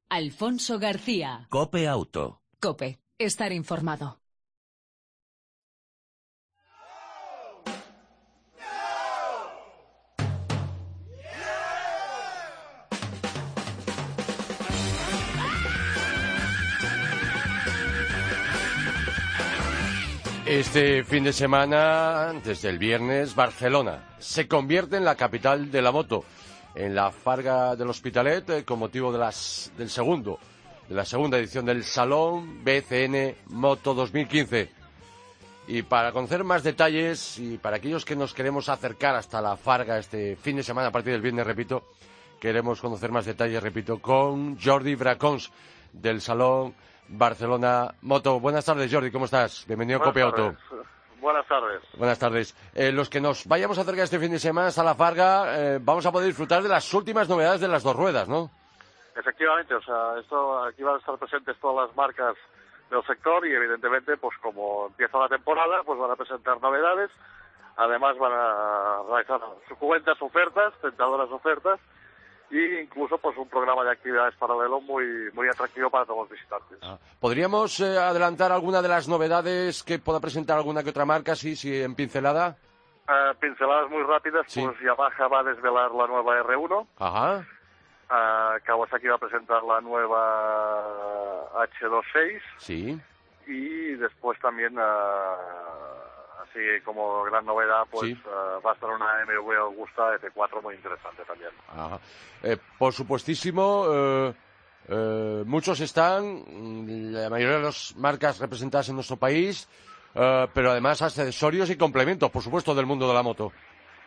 Alfonso 0.09 0.79
García. 0.79 1.47
Cope 1.49 1.87
Auto. 1.87 2.41
Cope. 2.59 2.99
Estar 3.17 3.51
informado. 3.51 4.19
Este 20.45 21.03
fin 21.03 21.23
de 21.23 21.33
semana, 21.33 22.31
desde 22.43 22.69
el 22.69 22.77
viernes, 22.77 23.33
Barcelona 23.33 24.03
se 24.19 24.47
convierte 24.47 24.97
en 24.97 25.03
la 25.03 25.15
capital 25.15 25.71
de 25.71 25.81
la 25.81 25.91
moto 25.91 26.25
en 26.75 26.95
la 26.95 27.11
Farga 27.11 27.75
del 27.75 27.89
Hospitalet 27.89 28.49
eh, 28.49 28.65
con 28.65 28.79
motivo 28.79 29.11
de 29.11 29.19
las, 29.19 29.71
del 29.77 29.89
segundo, 29.89 30.39
de 30.87 30.95
la 30.95 31.05
segunda 31.05 31.37
edición 31.37 31.65
del 31.65 31.83
Salón 31.83 32.63
BCN 32.63 33.35
Moto 33.47 33.93
2015. 33.93 34.69
Y 35.67 35.81
para 35.83 36.11
conocer 36.11 36.43
más 36.43 36.63
detalles 36.63 37.39
y 37.39 37.57
para 37.57 37.77
aquellos 37.77 38.03
que 38.03 38.15
nos 38.15 38.33
queremos 38.33 38.67
acercar 38.67 39.15
hasta 39.15 39.41
la 39.41 39.55
Farga 39.55 39.97
este 39.97 40.35
fin 40.35 40.57
de 40.57 40.63
semana, 40.63 40.89
a 40.89 40.91
partir 40.91 41.13
del 41.13 41.21
viernes, 41.21 41.47
repito, 41.47 41.85
queremos 42.39 42.81
conocer 42.81 43.11
más 43.11 43.25
detalles, 43.25 43.63
repito, 43.63 43.99
con 43.99 44.59
Jordi 44.59 44.95
Bracons 44.95 45.51
del 45.93 46.19
Salón 46.19 46.73
Barcelona 47.07 47.95
Moto. 48.01 48.39
Buenas 48.39 48.65
tardes, 48.65 48.91
Jordi, 48.91 49.11
¿cómo 49.11 49.25
estás? 49.25 49.63
Bienvenido 49.67 49.99
a 49.99 50.03
Copia 50.03 50.23
Auto. 50.23 50.55
Buenas 51.23 51.47
tardes. 51.47 51.81
Buenas 51.97 52.19
tardes. 52.19 52.53
Eh, 52.75 52.91
los 52.91 53.09
que 53.09 53.21
nos 53.21 53.47
vayamos 53.47 53.77
a 53.77 53.81
acercar 53.81 54.03
este 54.03 54.19
fin 54.19 54.29
de 54.29 54.39
semana 54.39 54.67
hasta 54.67 54.83
la 54.83 54.93
Farga, 54.93 55.57
eh, 55.57 55.79
vamos 55.81 56.05
a 56.05 56.11
poder 56.11 56.27
disfrutar 56.27 56.61
de 56.61 56.67
las 56.67 56.93
últimas 56.93 57.29
novedades 57.29 57.61
de 57.61 57.69
las 57.69 57.81
dos 57.81 57.95
ruedas, 57.95 58.27
¿no? 58.27 58.51
Efectivamente, 59.15 59.73
o 59.73 59.81
sea, 59.81 60.19
esto, 60.19 60.65
aquí 60.65 60.83
van 60.83 60.95
a 60.95 60.97
estar 60.97 61.17
presentes 61.17 61.57
todas 61.61 61.87
las 61.87 61.95
marcas 61.95 62.35
del 62.91 63.01
sector 63.05 63.47
y 63.47 63.53
evidentemente, 63.53 64.17
pues 64.17 64.37
como 64.39 64.87
empieza 64.87 65.17
la 65.17 65.29
temporada, 65.29 65.81
pues 65.85 65.97
van 65.97 66.11
a 66.11 66.17
presentar 66.17 66.61
novedades. 66.61 67.09
Además 67.77 68.17
van 68.17 68.33
a 68.35 69.03
realizar 69.09 69.39
suculentas 69.69 70.21
ofertas, 70.21 70.73
tentadoras 70.81 71.31
ofertas 71.31 71.79
y 72.53 72.81
incluso 72.81 73.17
pues 73.17 73.35
un 73.35 73.49
programa 73.49 73.83
de 73.83 73.91
actividades 73.91 74.35
paralelo 74.35 74.79
muy 74.79 75.31
muy 75.33 75.47
atractivo 75.47 75.89
para 75.89 76.05
todos 76.05 76.19
los 76.19 76.29
visitantes. 76.29 76.77
Ah. 76.83 76.99
¿Podríamos 77.19 77.79
eh, 77.79 77.97
adelantar 77.97 78.51
alguna 78.51 78.83
de 78.83 78.89
las 78.89 79.07
novedades 79.07 79.81
que 79.81 79.97
pueda 79.97 80.19
presentar 80.19 80.57
alguna 80.57 80.83
que 80.83 80.91
otra 80.91 81.03
marca, 81.03 81.35
sí, 81.35 81.55
sí, 81.55 81.81
en 81.81 81.95
pincelada? 81.95 82.55
Uh, 83.09 83.35
pinceladas 83.39 83.89
muy 83.89 84.03
rápidas, 84.03 84.45
pues 84.53 84.79
Yamaha 84.81 85.27
va 85.27 85.39
a 85.39 85.43
desvelar 85.43 85.91
la 85.91 86.07
nueva 86.07 86.43
R1. 86.43 86.87
Ajá. 86.99 87.45
Uh, 88.09 88.63
Kawasaki 88.63 89.07
va 89.07 89.15
a 89.15 89.17
presentar 89.17 89.63
la 89.63 89.81
nueva 89.81 91.49
H26. 91.81 92.39
Sí. 92.59 93.01
Y 93.47 93.95
después 93.95 94.39
también 94.39 94.77
así 96.43 96.59
como 96.83 97.23
gran 97.23 97.45
novedad, 97.45 97.85
pues 97.89 98.11
eh, 98.11 98.15
va 98.65 98.71
a 98.71 98.73
estar 98.73 98.89
una 98.89 99.23
MV 99.25 99.51
Augusta 99.57 100.15
F4 100.19 100.61
muy 100.61 100.75
interesante 100.75 101.23
también. 101.25 101.51
Eh, 102.43 102.57
por 102.77 102.93
supuestísimo, 102.93 103.85
eh, 104.87 105.43
muchos 105.45 105.79
están, 105.79 106.43
la 107.13 107.29
mayoría 107.29 107.57
de 107.57 107.63
las 107.63 107.95
marcas 107.95 108.39
representadas 108.39 108.89
en 108.89 108.95
nuestro 108.95 109.17
país, 109.17 109.67
pero 110.13 110.71
además 110.71 111.01
accesorios 111.01 111.69
y 111.69 111.77
complementos, 111.77 112.29
por 112.29 112.43
supuesto, 112.43 112.75
del 112.75 112.85
mundo 112.85 113.07
de 113.07 113.13
la 113.13 113.23
moto. 113.23 113.51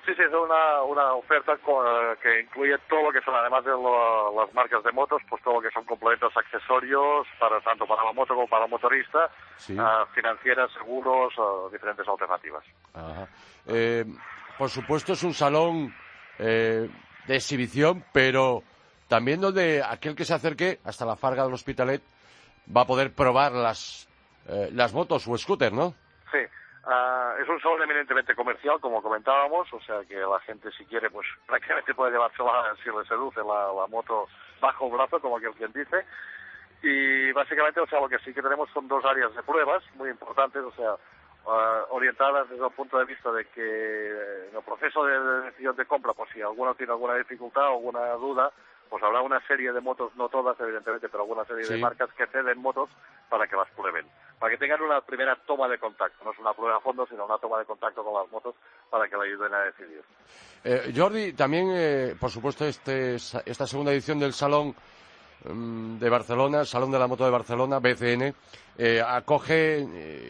Sí, 0.07 0.15
sí, 0.15 0.23
es 0.23 0.33
una, 0.33 0.83
una 0.83 1.15
oferta 1.15 1.55
eh, 1.55 2.17
que 2.23 2.41
incluye 2.43 2.79
todo 2.89 3.07
lo 3.07 3.13
que 3.13 3.21
son, 3.23 3.35
además 3.35 3.65
de 3.65 3.73
las 3.73 4.55
marcas 4.55 4.85
de 4.85 4.93
motos, 4.93 5.21
pues 5.29 5.43
todo 5.43 5.55
lo 5.55 5.61
que 5.61 5.71
son 5.73 5.85
complementos 5.85 6.33
accesorios, 6.37 7.27
para 7.41 7.61
tanto 7.61 7.87
para 7.87 8.05
la 8.05 8.13
moto 8.13 8.37
como 8.37 8.47
para 8.47 8.67
el 8.67 8.71
motorista, 8.71 9.29
financieras, 10.15 10.71
seguros, 10.75 11.35
diferentes 11.73 12.07
alternativas. 12.07 12.65
Eh, 13.67 14.05
por 14.57 14.71
supuesto, 14.71 15.15
es 15.15 15.25
un 15.25 15.35
salón 15.35 15.93
eh, 16.39 16.89
de 17.27 17.35
exhibición, 17.35 18.05
pero 18.13 18.63
también 19.09 19.41
donde 19.41 19.83
aquel 19.83 20.15
que 20.15 20.25
se 20.25 20.35
acerque 20.35 20.79
hasta 20.85 21.05
la 21.05 21.17
Farga 21.17 21.43
del 21.43 21.55
Hospitalet 21.55 22.01
va 22.75 22.83
a 22.83 22.87
poder 22.87 23.13
probar 23.13 23.51
las, 23.51 24.09
las 24.71 24.95
motos 24.95 25.27
o 25.27 25.37
scooter, 25.37 25.73
¿no? 25.73 25.95
Sí. 26.31 26.39
Uh, 26.87 27.43
es 27.43 27.49
un 27.49 27.61
salón 27.61 27.83
eminentemente 27.83 28.37
comercial, 28.37 28.79
como 28.79 29.03
comentábamos, 29.03 29.67
o 29.73 29.81
sea 29.81 30.05
que 30.05 30.15
la 30.15 30.39
gente 30.47 30.71
si 30.71 30.85
quiere, 30.87 31.11
pues 31.11 31.27
prácticamente 31.47 31.95
puede 31.95 32.13
llevársela, 32.13 32.77
si 32.83 32.91
le 32.91 33.05
seduce 33.09 33.41
la, 33.41 33.73
la 33.73 33.87
moto 33.89 34.29
bajo 34.61 34.87
el 34.87 34.93
brazo, 34.93 35.21
como 35.21 35.39
quien 35.39 35.73
dice. 35.73 36.07
Y 36.83 37.33
básicamente, 37.33 37.81
o 37.81 37.89
sea, 37.89 38.01
lo 38.01 38.09
que 38.09 38.21
sí 38.21 38.33
que 38.33 38.43
tenemos 38.43 38.71
son 38.71 38.87
dos 38.87 39.05
áreas 39.05 39.35
de 39.35 39.43
pruebas 39.43 39.83
muy 39.97 40.11
importantes, 40.11 40.63
o 40.63 40.71
sea, 40.73 40.95
uh, 40.95 41.87
orientadas 41.91 42.49
desde 42.51 42.65
el 42.65 42.73
punto 42.73 42.99
de 42.99 43.05
vista 43.05 43.33
de 43.33 43.47
que 43.47 44.49
en 44.51 44.57
el 44.57 44.63
proceso 44.63 45.05
de, 45.05 45.19
de 45.19 45.41
decisión 45.47 45.75
de 45.75 45.87
compra, 45.87 46.13
pues 46.13 46.31
si 46.33 46.41
alguno 46.41 46.77
tiene 46.77 46.93
alguna 46.93 47.15
dificultad 47.15 47.69
o 47.71 47.79
alguna 47.79 48.13
duda, 48.13 48.53
pues 48.89 49.03
habrá 49.03 49.21
una 49.23 49.41
serie 49.47 49.73
de 49.73 49.81
motos, 49.81 50.15
no 50.15 50.29
todas 50.29 50.59
evidentemente, 50.61 51.09
pero 51.09 51.25
alguna 51.25 51.45
serie 51.45 51.67
de 51.67 51.79
marcas 51.79 52.13
que 52.13 52.27
ceden 52.27 52.59
motos 52.59 52.89
para 53.29 53.47
que 53.49 53.57
las 53.57 53.69
prueben, 53.71 54.07
para 54.39 54.53
que 54.53 54.59
tengan 54.59 54.83
una 54.83 55.01
primera 55.01 55.37
toma 55.47 55.69
de 55.69 55.79
contacto, 55.79 56.25
no 56.25 56.33
es 56.33 56.39
una 56.39 56.53
prueba 56.53 56.77
a 56.77 56.81
fondo, 56.81 57.07
sino 57.07 57.25
una 57.25 57.39
toma 57.39 57.59
de 57.59 57.65
contacto 57.65 58.05
con 58.05 58.15
las 58.15 58.31
motos 58.31 58.55
para 58.91 59.09
que 59.09 59.17
la 59.17 59.25
ayuden 59.25 59.55
a 59.55 59.61
decidir. 59.61 60.03
Eh, 60.65 60.93
Jordi, 60.95 61.33
también, 61.33 61.69
eh, 61.73 62.15
por 62.21 62.31
supuesto, 62.31 62.67
este, 62.67 63.15
esta 63.15 63.67
segunda 63.67 63.93
edición 63.93 64.19
del 64.19 64.35
Salón 64.35 64.75
mm, 65.45 65.99
de 65.99 66.11
Barcelona, 66.11 66.61
el 66.61 66.67
Salón 66.67 66.91
de 66.91 66.99
la 66.99 67.07
Moto 67.07 67.25
de 67.25 67.31
Barcelona, 67.31 67.79
BCN, 67.79 68.35
eh, 68.79 69.03
acoge 69.07 69.79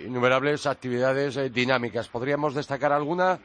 innumerables 0.04 0.66
actividades 0.66 1.52
dinámicas. 1.52 2.08
¿Podríamos 2.08 2.54
destacar 2.54 2.92
alguna? 2.92 3.38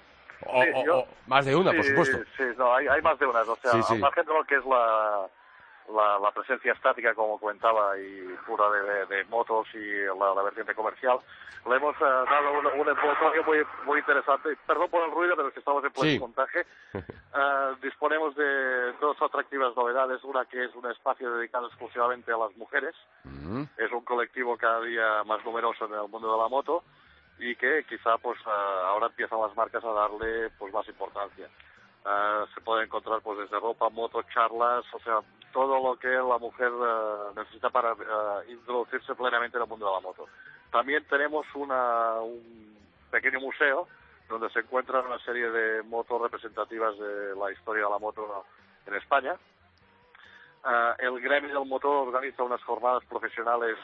O, 0.46 1.06
más 1.28 1.46
de 1.46 1.56
una, 1.56 1.72
por 1.72 1.84
supuesto. 1.84 2.18
Sí, 2.38 2.44
no, 2.58 2.74
hay, 2.76 2.88
hay, 2.88 3.02
más 3.02 3.18
de 3.20 3.26
una. 3.26 3.42
O 3.42 3.56
sea, 3.56 3.72
al 3.72 4.00
margen 4.00 4.26
de 4.26 4.34
lo 4.34 4.44
que 4.44 4.56
es 4.56 4.66
la, 4.66 5.28
la, 5.90 6.32
presencia 6.32 6.74
estática, 6.74 7.14
como 7.14 7.40
comentaba, 7.40 7.98
y 7.98 8.36
pura 8.46 8.66
de, 8.70 9.24
motos 9.26 9.68
y 9.74 10.06
la, 10.06 10.44
vertiente 10.44 10.74
comercial, 10.74 11.20
le 11.70 11.76
hemos 11.76 11.96
eh, 11.96 12.00
dado 12.00 12.52
un, 12.58 12.66
un 12.66 13.46
muy, 13.46 13.64
muy 13.86 14.00
interesante. 14.00 14.50
Perdón 14.66 14.90
por 14.90 15.04
el 15.04 15.12
ruido, 15.12 15.36
pero 15.36 15.50
es 15.50 15.54
que 15.54 15.60
estamos 15.60 15.84
en 15.84 15.92
sí. 15.96 16.20
montaje. 16.20 16.66
Eh, 17.34 17.76
disponemos 17.82 18.36
de 18.36 18.92
dos 19.00 19.16
atractivas 19.22 19.74
novedades. 19.74 20.22
Una 20.26 20.44
que 20.44 20.66
es 20.66 20.76
un 20.76 20.92
espacio 20.92 21.34
dedicado 21.34 21.68
exclusivamente 21.68 22.30
a 22.34 22.38
las 22.38 22.54
mujeres. 22.58 22.94
Mm. 23.24 23.64
Es 23.78 23.90
un 23.94 24.04
colectivo 24.04 24.58
cada 24.58 24.82
día 24.82 25.24
más 25.24 25.42
numeroso 25.46 25.86
en 25.86 25.94
el 25.94 26.10
mundo 26.10 26.30
de 26.30 26.38
la 26.38 26.50
moto 26.50 26.84
y 27.40 27.56
que 27.56 27.86
quizá 27.88 28.18
pues 28.18 28.38
eh, 28.42 28.84
ahora 28.86 29.08
empiezan 29.08 29.40
las 29.40 29.56
marcas 29.56 29.82
a 29.82 29.94
darle 29.94 30.50
pues 30.60 30.74
más 30.74 30.86
importancia. 30.90 31.48
se 32.54 32.62
puede 32.62 32.84
encontrar 32.84 33.22
pues 33.22 33.40
desde 33.40 33.62
ropa, 33.62 33.88
moto, 33.88 34.22
charlas, 34.24 34.84
o 34.94 35.00
sea, 35.00 35.22
todo 35.52 35.82
lo 35.82 35.98
que 35.98 36.08
la 36.08 36.38
mujer 36.38 36.72
eh, 36.72 37.34
necesita 37.36 37.70
para 37.70 37.92
eh, 37.92 38.52
introducirse 38.52 39.16
plenamente 39.16 39.58
en 39.58 39.64
el 39.64 39.70
mundo 39.70 39.88
de 39.88 39.94
la 39.94 40.00
moto. 40.00 40.28
También 40.72 41.04
tenemos 41.06 41.46
una, 41.56 42.16
un 42.22 42.78
pequeño 43.10 43.40
museo 43.40 43.88
donde 44.30 44.50
se 44.50 44.60
encuentran 44.60 45.06
una 45.06 45.20
serie 45.20 45.50
de 45.50 45.84
motos 45.84 46.22
representativas 46.22 46.98
de 46.98 47.36
la 47.36 47.52
historia 47.52 47.84
de 47.84 47.90
la 47.90 48.00
moto 48.00 48.46
en 48.88 48.96
España. 48.96 49.36
Eh, 50.66 50.94
el 51.00 51.20
gremio 51.20 51.60
del 51.60 51.68
motor 51.68 52.08
organiza 52.08 52.44
unas 52.44 52.64
jornadas 52.64 53.04
profesionales 53.06 53.78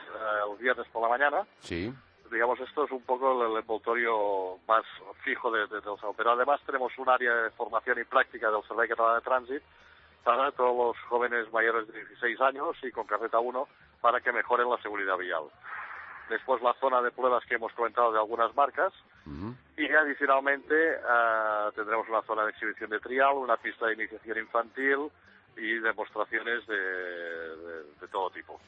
el 0.49 0.57
viernes 0.57 0.87
por 0.91 1.01
la 1.01 1.09
mañana. 1.09 1.45
Sí. 1.59 1.93
Digamos, 2.31 2.59
esto 2.59 2.83
es 2.83 2.91
un 2.91 3.03
poco 3.03 3.45
el, 3.45 3.57
envoltorio 3.57 4.57
más 4.67 4.83
fijo 5.23 5.49
de, 5.49 5.61
de, 5.67 5.79
del 5.79 5.95
Pero 6.15 6.31
además 6.31 6.59
tenemos 6.65 6.91
un 6.97 7.09
área 7.09 7.33
de 7.33 7.51
formación 7.51 7.99
y 7.99 8.03
práctica 8.03 8.51
del 8.51 8.63
Servei 8.63 8.89
Català 8.89 9.15
de 9.15 9.23
Trànsit 9.23 9.61
para 10.27 10.51
todos 10.51 10.75
los 10.75 10.97
jóvenes 11.07 11.49
mayores 11.53 11.87
de 11.87 12.03
16 12.03 12.41
años 12.41 12.75
y 12.83 12.91
con 12.91 13.07
carreta 13.07 13.39
1 13.39 13.65
para 14.01 14.19
que 14.19 14.33
mejoren 14.33 14.69
la 14.69 14.75
seguridad 14.81 15.15
vial. 15.15 15.43
Después 16.29 16.61
la 16.61 16.73
zona 16.81 17.01
de 17.01 17.11
pruebas 17.11 17.45
que 17.45 17.55
hemos 17.55 17.71
comentado 17.71 18.11
de 18.11 18.19
algunas 18.19 18.53
marcas 18.53 18.91
y 19.77 19.85
adicionalmente 19.85 20.75
uh, 20.75 21.71
tendremos 21.71 22.09
una 22.09 22.21
zona 22.23 22.43
de 22.43 22.49
exhibición 22.49 22.89
de 22.89 22.99
trial, 22.99 23.35
una 23.35 23.55
pista 23.55 23.85
de 23.85 23.93
iniciación 23.93 24.37
infantil 24.39 25.09
y 25.55 25.79
demostraciones 25.79 26.67
de, 26.67 26.75
de, 26.75 27.83
de 28.01 28.07
todo 28.11 28.29
tipo. 28.31 28.59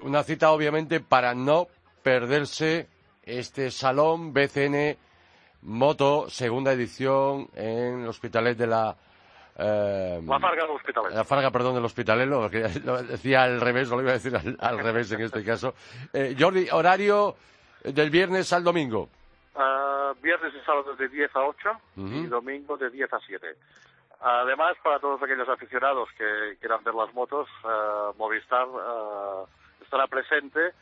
Una 0.00 0.22
cita 0.22 0.50
obviamente 0.50 1.00
para 1.00 1.34
no 1.34 1.66
perderse 2.02 2.88
este 3.22 3.70
salón 3.70 4.32
BCN 4.32 4.96
Moto, 5.60 6.30
segunda 6.30 6.72
edición 6.72 7.50
en 7.54 8.00
el 8.00 8.08
Hospitalet 8.08 8.56
de 8.56 8.66
la 8.66 8.96
eh, 9.58 10.20
la 10.24 10.40
Farga 10.40 10.62
del 10.62 10.70
Hospitalet. 10.76 11.12
La 11.12 11.24
Farga, 11.24 11.50
perdón, 11.50 11.74
del 11.74 11.84
Hospitalet, 11.84 12.50
que 12.50 12.80
lo 12.84 13.02
decía 13.02 13.42
al 13.42 13.60
revés, 13.60 13.88
lo 13.90 14.00
iba 14.00 14.10
a 14.10 14.14
decir 14.14 14.32
al, 14.34 14.78
revés 14.78 15.12
en 15.12 15.20
este 15.22 15.44
caso. 15.44 15.74
Eh, 16.12 16.34
Jordi, 16.38 16.68
horario 16.70 17.36
del 17.84 18.10
viernes 18.10 18.52
al 18.52 18.64
domingo. 18.64 19.08
Uh, 19.54 20.14
viernes 20.22 20.54
y 20.54 20.64
sábado 20.64 20.94
de 20.94 21.08
10 21.08 21.36
a 21.36 21.40
8 21.40 21.70
y 21.96 22.26
domingo 22.26 22.78
de 22.78 22.88
10 22.88 23.12
a 23.12 23.20
7. 23.20 23.46
Además, 24.20 24.76
para 24.82 24.98
todos 24.98 25.22
aquellos 25.22 25.48
aficionados 25.48 26.08
que 26.16 26.56
quieran 26.58 26.82
ver 26.84 26.94
las 26.94 27.12
motos, 27.12 27.48
uh, 27.64 28.16
Movistar 28.16 28.66
uh, 28.68 29.46
estará 29.82 30.06
presente 30.06 30.72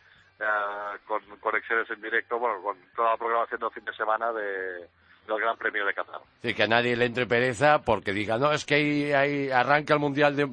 con 1.06 1.20
conexiones 1.38 1.90
en 1.90 2.00
directo, 2.00 2.38
bueno, 2.38 2.62
con 2.62 2.74
toda 2.96 3.10
la 3.10 3.16
programación 3.18 3.60
del 3.60 3.70
fin 3.72 3.84
de 3.84 3.92
semana 3.92 4.32
de, 4.32 4.88
del 5.34 5.44
Gran 5.44 5.56
Premio 5.56 5.86
de 5.86 5.94
Qatar. 5.94 6.20
Sí, 6.42 6.54
que 6.54 6.62
a 6.62 6.66
nadie 6.66 6.96
le 6.96 7.06
entre 7.06 7.26
pereza 7.26 7.82
porque 7.82 8.12
diga, 8.12 8.38
no, 8.38 8.52
es 8.52 8.64
que 8.64 9.14
ahí, 9.14 9.50
arranca 9.50 9.94
el 9.94 10.00
Mundial 10.00 10.36
de, 10.36 10.46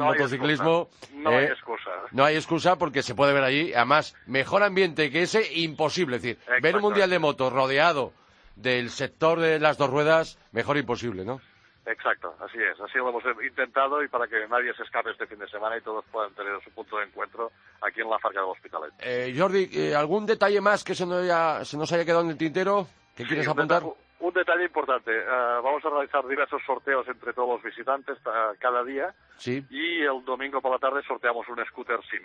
motociclismo. 0.00 0.88
no 1.14 1.30
hay 1.30 1.44
eh, 1.44 1.48
excusa. 1.48 1.90
No 2.12 2.24
hay 2.24 2.36
excusa 2.36 2.76
porque 2.76 3.02
se 3.02 3.14
puede 3.14 3.32
ver 3.32 3.44
allí. 3.44 3.72
Además, 3.74 4.16
mejor 4.26 4.62
ambiente 4.62 5.10
que 5.10 5.22
ese, 5.22 5.52
imposible. 5.54 6.16
Es 6.16 6.22
decir, 6.22 6.38
ver 6.62 6.76
un 6.76 6.82
Mundial 6.82 7.10
de 7.10 7.18
motos 7.18 7.52
rodeado 7.52 8.12
del 8.56 8.90
sector 8.90 9.38
de 9.40 9.58
las 9.58 9.78
dos 9.78 9.90
ruedas, 9.90 10.38
mejor 10.52 10.76
imposible, 10.76 11.24
¿no? 11.24 11.40
Exacto, 11.86 12.34
así 12.40 12.58
es, 12.58 12.80
así 12.80 12.98
lo 12.98 13.10
hemos 13.10 13.22
intentado 13.46 14.02
y 14.02 14.08
para 14.08 14.26
que 14.26 14.48
nadie 14.48 14.74
se 14.74 14.82
escape 14.82 15.12
este 15.12 15.26
fin 15.28 15.38
de 15.38 15.48
semana 15.48 15.76
y 15.76 15.80
todos 15.82 16.04
puedan 16.10 16.34
tener 16.34 16.60
su 16.64 16.70
punto 16.72 16.98
de 16.98 17.04
encuentro 17.04 17.52
aquí 17.80 18.00
en 18.00 18.10
la 18.10 18.18
Farga 18.18 18.40
del 18.40 18.50
Hospitalet. 18.50 18.92
Eh, 18.98 19.32
Jordi, 19.36 19.70
eh, 19.72 19.94
¿algún 19.94 20.26
detalle 20.26 20.60
más 20.60 20.82
que 20.82 20.96
se 20.96 21.06
nos, 21.06 21.22
haya, 21.22 21.64
se 21.64 21.76
nos 21.76 21.92
haya 21.92 22.04
quedado 22.04 22.22
en 22.22 22.30
el 22.30 22.36
tintero? 22.36 22.88
¿Qué 23.14 23.24
quieres 23.24 23.46
apuntar? 23.46 23.84
Un 23.84 23.94
detalle 24.36 24.64
importante, 24.64 25.10
eh, 25.10 25.24
vamos 25.62 25.84
a 25.84 25.90
realizar 25.90 26.26
diversos 26.26 26.62
sorteos 26.66 27.06
entre 27.08 27.32
todos 27.32 27.48
los 27.48 27.62
visitantes 27.62 28.16
eh, 28.18 28.56
cada 28.58 28.84
día 28.84 29.14
sí. 29.36 29.64
y 29.70 30.02
el 30.02 30.24
domingo 30.24 30.60
por 30.60 30.72
la 30.72 30.78
tarde 30.78 31.02
sorteamos 31.06 31.48
un 31.48 31.64
scooter 31.66 32.00
SIM. 32.10 32.22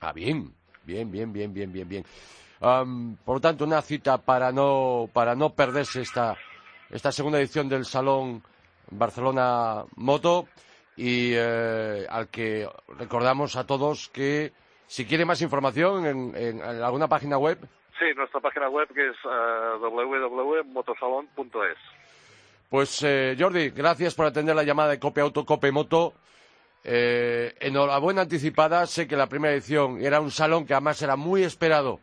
Ah, 0.00 0.12
bien, 0.12 0.52
bien, 0.84 1.10
bien, 1.10 1.32
bien, 1.32 1.52
bien, 1.52 1.72
bien, 1.72 1.88
bien. 1.88 2.04
por 3.24 3.36
lo 3.36 3.40
tanto, 3.40 3.64
una 3.64 3.82
cita 3.82 4.18
para 4.18 4.50
no, 4.50 5.08
para 5.12 5.34
no 5.34 5.50
perderse 5.50 6.00
esta, 6.00 6.36
esta 6.90 7.12
segunda 7.12 7.38
edición 7.38 7.68
del 7.68 7.84
Salón 7.84 8.42
Barcelona 8.90 9.84
Moto 9.96 10.48
y 10.96 11.32
eh, 11.34 12.06
al 12.08 12.28
que 12.28 12.68
recordamos 12.98 13.56
a 13.56 13.66
todos 13.66 14.08
que 14.08 14.52
si 14.86 15.06
quiere 15.06 15.24
más 15.24 15.40
información 15.40 16.34
en 16.36 16.60
alguna 16.60 17.08
página 17.08 17.38
web 17.38 17.58
Sí, 18.02 18.08
nuestra 18.16 18.40
página 18.40 18.68
web 18.68 18.88
que 18.92 19.10
es 19.10 19.16
uh, 19.24 19.78
www.motosalon.es. 19.78 21.78
Pues 22.68 23.00
eh, 23.04 23.36
Jordi, 23.38 23.70
gracias 23.70 24.16
por 24.16 24.26
atender 24.26 24.56
la 24.56 24.64
llamada 24.64 24.90
de 24.90 24.98
Cope 24.98 25.20
Auto, 25.20 25.46
Cope 25.46 25.70
Moto. 25.70 26.14
Eh, 26.82 27.54
enhorabuena 27.60 28.22
anticipada, 28.22 28.88
sé 28.88 29.06
que 29.06 29.14
la 29.14 29.28
primera 29.28 29.54
edición 29.54 30.04
era 30.04 30.20
un 30.20 30.32
salón 30.32 30.66
que 30.66 30.74
además 30.74 31.00
era 31.00 31.14
muy 31.14 31.44
esperado 31.44 32.00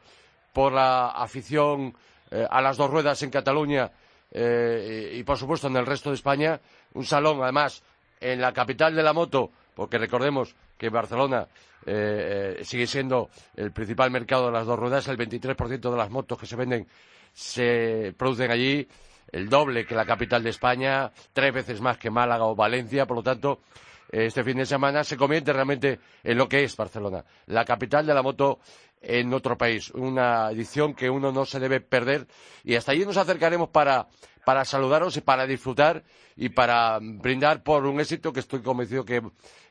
por 0.53 0.71
la 0.71 1.09
afición 1.09 1.93
eh, 2.31 2.47
a 2.49 2.61
las 2.61 2.77
dos 2.77 2.89
ruedas 2.89 3.21
en 3.23 3.29
Cataluña 3.29 3.91
eh, 4.31 5.11
y 5.15 5.23
por 5.23 5.37
supuesto 5.37 5.67
en 5.67 5.75
el 5.75 5.85
resto 5.85 6.11
de 6.11 6.15
España. 6.15 6.61
Un 6.93 7.03
salón 7.03 7.43
además 7.43 7.83
en 8.21 8.39
la 8.39 8.53
capital 8.53 8.95
de 8.95 9.03
la 9.03 9.11
moto, 9.11 9.51
porque 9.79 9.97
recordemos 9.97 10.53
que 10.77 10.89
Barcelona 10.89 11.47
eh, 11.85 12.57
eh, 12.59 12.65
sigue 12.65 12.85
siendo 12.85 13.29
el 13.55 13.71
principal 13.71 14.11
mercado 14.11 14.47
de 14.47 14.51
las 14.51 14.65
dos 14.65 14.77
ruedas. 14.77 15.07
El 15.07 15.17
23% 15.17 15.89
de 15.89 15.95
las 15.95 16.09
motos 16.09 16.37
que 16.37 16.45
se 16.45 16.57
venden 16.57 16.85
se 17.31 18.13
producen 18.17 18.51
allí, 18.51 18.85
el 19.31 19.47
doble 19.47 19.85
que 19.85 19.95
la 19.95 20.05
capital 20.05 20.43
de 20.43 20.49
España, 20.49 21.09
tres 21.31 21.53
veces 21.53 21.79
más 21.79 21.97
que 21.97 22.09
Málaga 22.09 22.43
o 22.43 22.57
Valencia. 22.57 23.05
Por 23.05 23.15
lo 23.15 23.23
tanto, 23.23 23.61
este 24.09 24.43
fin 24.43 24.57
de 24.57 24.65
semana 24.65 25.03
se 25.03 25.17
convierte 25.17 25.53
realmente 25.53 25.99
en 26.23 26.37
lo 26.37 26.47
que 26.47 26.63
es 26.63 26.75
Barcelona, 26.75 27.23
la 27.45 27.63
capital 27.65 28.05
de 28.05 28.13
la 28.13 28.23
moto 28.23 28.59
en 29.01 29.33
otro 29.33 29.57
país. 29.57 29.91
Una 29.91 30.49
edición 30.51 30.95
que 30.95 31.09
uno 31.09 31.31
no 31.31 31.45
se 31.45 31.59
debe 31.59 31.79
perder 31.79 32.27
y 32.63 32.75
hasta 32.75 32.91
allí 32.91 33.05
nos 33.05 33.17
acercaremos 33.17 33.69
para, 33.69 34.07
para 34.45 34.65
saludaros 34.65 35.15
y 35.17 35.21
para 35.21 35.45
disfrutar 35.45 36.03
y 36.35 36.49
para 36.49 36.99
brindar 37.01 37.63
por 37.63 37.85
un 37.85 37.99
éxito 37.99 38.33
que 38.33 38.39
estoy 38.39 38.61
convencido 38.61 39.05
que 39.05 39.21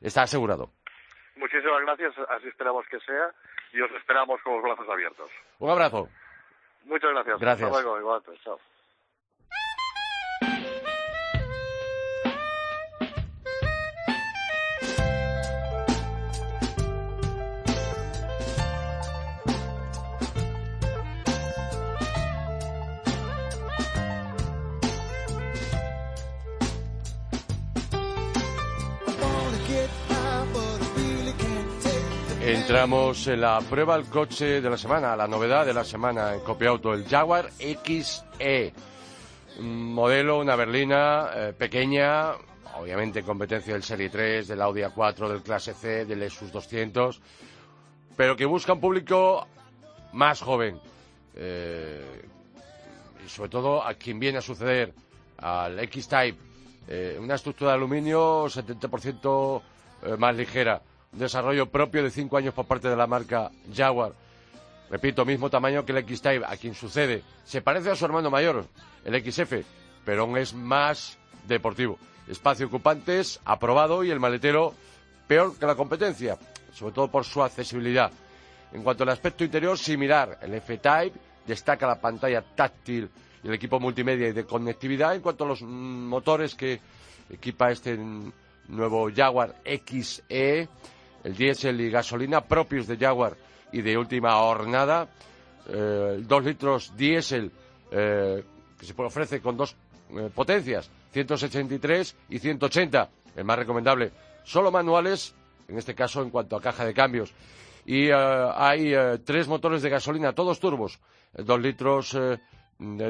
está 0.01 0.23
asegurado. 0.23 0.71
Muchísimas 1.37 1.83
gracias, 1.83 2.15
así 2.31 2.49
esperamos 2.49 2.85
que 2.91 2.99
sea 3.01 3.33
y 3.73 3.81
os 3.81 3.91
esperamos 3.93 4.41
con 4.43 4.55
los 4.55 4.63
brazos 4.63 4.89
abiertos. 4.89 5.31
Un 5.59 5.71
abrazo. 5.71 6.09
Muchas 6.85 7.11
gracias. 7.11 7.39
Gracias. 7.39 7.71
Hasta 7.71 7.83
luego, 7.83 8.01
igual, 8.01 8.23
chao. 8.43 8.59
Entramos 32.49 33.27
en 33.27 33.43
la 33.43 33.61
prueba 33.61 33.95
al 33.95 34.09
coche 34.09 34.63
de 34.63 34.71
la 34.71 34.79
semana, 34.79 35.15
la 35.15 35.29
novedad 35.29 35.67
de 35.67 35.75
la 35.75 35.85
semana 35.85 36.33
en 36.33 36.41
Copiauto, 36.41 36.95
el 36.95 37.07
Jaguar 37.07 37.51
XE. 37.59 38.73
Modelo, 39.61 40.39
una 40.39 40.57
berlina 40.57 41.29
eh, 41.35 41.53
pequeña, 41.53 42.31
obviamente 42.75 43.23
competencia 43.23 43.75
del 43.75 43.83
Serie 43.83 44.09
3, 44.09 44.49
del 44.49 44.63
Audi 44.63 44.81
A4, 44.81 45.29
del 45.29 45.43
Clase 45.43 45.75
C, 45.75 46.07
del 46.07 46.21
Lexus 46.21 46.51
200, 46.51 47.21
pero 48.17 48.35
que 48.35 48.47
busca 48.47 48.73
un 48.73 48.81
público 48.81 49.47
más 50.15 50.41
joven. 50.41 50.81
Eh, 51.35 52.23
y 53.27 53.29
sobre 53.29 53.51
todo 53.51 53.87
a 53.87 53.93
quien 53.93 54.19
viene 54.19 54.39
a 54.39 54.43
suceder 54.43 54.95
al 55.37 55.79
X-Type, 55.81 56.39
eh, 56.89 57.19
una 57.21 57.35
estructura 57.35 57.73
de 57.73 57.77
aluminio 57.77 58.47
70% 58.47 59.61
más 60.17 60.35
ligera 60.35 60.81
desarrollo 61.13 61.67
propio 61.67 62.03
de 62.03 62.11
cinco 62.11 62.37
años 62.37 62.55
por 62.55 62.67
parte 62.67 62.89
de 62.89 62.97
la 62.97 63.07
marca 63.07 63.51
Jaguar. 63.75 64.13
Repito, 64.91 65.25
mismo 65.25 65.51
tamaño 65.51 65.85
que 65.85 65.93
el 65.93 65.99
X-Type, 65.99 66.45
a 66.47 66.57
quien 66.57 66.75
sucede. 66.75 67.23
Se 67.45 67.61
parece 67.61 67.91
a 67.91 67.97
su 67.97 68.05
hermano 68.05 68.31
mayor, 68.31 68.67
el 69.05 69.33
XF, 69.33 69.65
pero 70.05 70.23
aún 70.23 70.39
es 70.39 70.55
más 70.55 71.19
deportivo. 71.47 71.99
Espacio 72.27 72.67
ocupantes, 72.67 73.41
aprobado 73.45 74.05
y 74.05 74.11
el 74.11 74.21
maletero 74.21 74.75
peor 75.27 75.57
que 75.59 75.67
la 75.67 75.75
competencia, 75.75 76.39
sobre 76.73 76.95
todo 76.95 77.11
por 77.11 77.25
su 77.25 77.43
accesibilidad. 77.43 78.11
En 78.73 78.83
cuanto 78.83 79.03
al 79.03 79.11
aspecto 79.11 79.45
interior, 79.45 79.79
similar, 79.79 80.39
el 80.43 80.55
F-Type 80.55 81.19
destaca 81.47 81.87
la 81.87 82.01
pantalla 82.01 82.43
táctil 82.43 83.11
y 83.43 83.49
el 83.49 83.55
equipo 83.55 83.81
multimedia 83.81 84.29
y 84.29 84.33
de 84.33 84.45
conectividad. 84.45 85.15
En 85.15 85.23
cuanto 85.23 85.45
a 85.45 85.49
los 85.49 85.63
motores 85.63 86.55
que 86.55 86.81
equipa 87.31 87.71
este 87.71 87.99
nuevo 88.69 89.11
Jaguar 89.15 89.57
XE, 89.65 90.69
el 91.29 91.37
diésel 91.37 91.79
y 91.83 91.91
gasolina 91.91 92.41
propios 92.41 92.87
de 92.87 92.97
Jaguar 92.97 93.37
y 93.71 93.83
de 93.83 93.99
última 93.99 94.39
hornada, 94.39 95.09
eh, 95.69 96.23
dos 96.23 96.43
litros 96.43 96.97
diésel 96.97 97.53
eh, 97.91 98.43
que 98.79 98.87
se 98.87 98.95
ofrece 98.97 99.43
con 99.43 99.55
dos 99.55 99.77
eh, 100.11 100.31
potencias, 100.35 100.91
163 101.13 102.17
y 102.31 102.39
180, 102.39 103.11
el 103.37 103.45
más 103.45 103.59
recomendable. 103.59 104.11
Solo 104.43 104.71
manuales, 104.71 105.35
en 105.69 105.77
este 105.77 105.95
caso 105.95 106.23
en 106.23 106.31
cuanto 106.31 106.57
a 106.57 106.63
caja 106.63 106.87
de 106.87 106.95
cambios. 106.95 107.35
Y 107.85 108.11
hay 108.11 108.95
tres 109.25 109.49
motores 109.49 109.81
de 109.81 109.89
gasolina, 109.89 110.35
todos 110.35 110.61
turbos, 110.61 110.99
dos 111.33 111.59
litros 111.59 112.19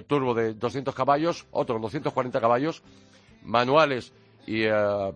turbo 0.07 0.35
de 0.35 0.55
200 0.55 0.95
caballos, 0.95 1.47
otro 1.51 1.81
240 1.81 2.41
caballos, 2.41 2.85
manuales 3.43 4.13
y 4.47 4.67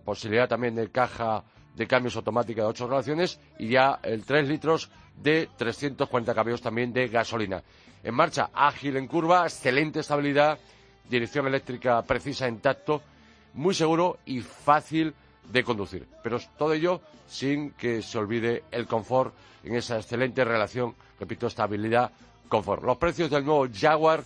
posibilidad 0.03 0.49
también 0.49 0.75
de 0.75 0.91
caja 0.91 1.45
de 1.75 1.87
cambios 1.87 2.15
automática 2.15 2.61
de 2.61 2.67
ocho 2.67 2.87
relaciones 2.87 3.39
y 3.57 3.69
ya 3.69 3.99
el 4.03 4.23
3 4.25 4.47
litros 4.47 4.89
de 5.21 5.49
340 5.57 6.33
caballos 6.33 6.61
también 6.61 6.93
de 6.93 7.07
gasolina. 7.07 7.63
En 8.03 8.13
marcha, 8.13 8.49
ágil 8.53 8.97
en 8.97 9.07
curva, 9.07 9.43
excelente 9.43 10.01
estabilidad, 10.01 10.59
dirección 11.09 11.47
eléctrica 11.47 12.01
precisa 12.03 12.47
en 12.47 12.59
tacto, 12.59 13.01
muy 13.53 13.73
seguro 13.73 14.19
y 14.25 14.41
fácil 14.41 15.13
de 15.51 15.63
conducir. 15.63 16.07
Pero 16.21 16.39
todo 16.57 16.73
ello 16.73 17.01
sin 17.27 17.71
que 17.71 18.01
se 18.01 18.17
olvide 18.17 18.63
el 18.71 18.87
confort 18.87 19.33
en 19.63 19.75
esa 19.75 19.97
excelente 19.97 20.43
relación, 20.43 20.93
repito, 21.19 21.47
estabilidad-confort. 21.47 22.83
Los 22.83 22.97
precios 22.97 23.29
del 23.29 23.45
nuevo 23.45 23.67
Jaguar 23.73 24.23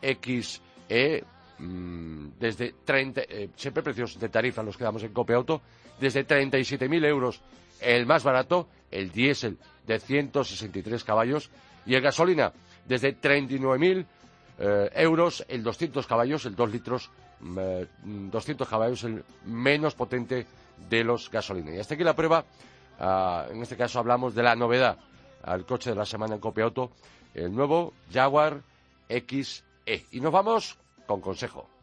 XE, 0.00 1.24
mm, 1.58 2.28
desde 2.38 2.74
30, 2.84 3.20
eh, 3.22 3.50
siempre 3.54 3.82
precios 3.82 4.18
de 4.18 4.28
tarifa 4.28 4.62
los 4.62 4.76
que 4.76 4.84
damos 4.84 5.02
en 5.02 5.12
Cope 5.12 5.34
Auto, 5.34 5.60
desde 6.00 6.26
37.000 6.26 7.04
euros 7.06 7.40
el 7.80 8.06
más 8.06 8.24
barato, 8.24 8.68
el 8.90 9.10
diésel 9.12 9.58
de 9.86 9.98
163 9.98 11.04
caballos, 11.04 11.50
y 11.86 11.94
el 11.94 12.02
gasolina 12.02 12.52
desde 12.86 13.18
39.000 13.18 14.06
eh, 14.58 14.90
euros 14.94 15.44
el 15.48 15.62
200 15.62 16.06
caballos, 16.06 16.44
el 16.44 16.54
2 16.54 16.72
litros, 16.72 17.10
200 17.40 18.66
mm, 18.66 18.70
caballos, 18.70 19.04
el 19.04 19.24
menos 19.46 19.94
potente 19.94 20.46
de 20.88 21.04
los 21.04 21.30
gasolinas. 21.30 21.74
Y 21.74 21.78
hasta 21.78 21.94
aquí 21.94 22.04
la 22.04 22.14
prueba, 22.14 22.44
ah, 22.98 23.46
en 23.50 23.62
este 23.62 23.76
caso 23.76 23.98
hablamos 23.98 24.34
de 24.34 24.42
la 24.42 24.54
novedad 24.56 24.98
al 25.42 25.64
coche 25.64 25.90
de 25.90 25.96
la 25.96 26.04
semana 26.04 26.34
en 26.34 26.40
Copia 26.40 26.64
Auto, 26.64 26.90
el 27.34 27.54
nuevo 27.54 27.94
Jaguar 28.12 28.60
XE. 29.08 29.62
Y 30.12 30.20
nos 30.20 30.32
vamos 30.32 30.76
con 31.06 31.20
consejo. 31.20 31.79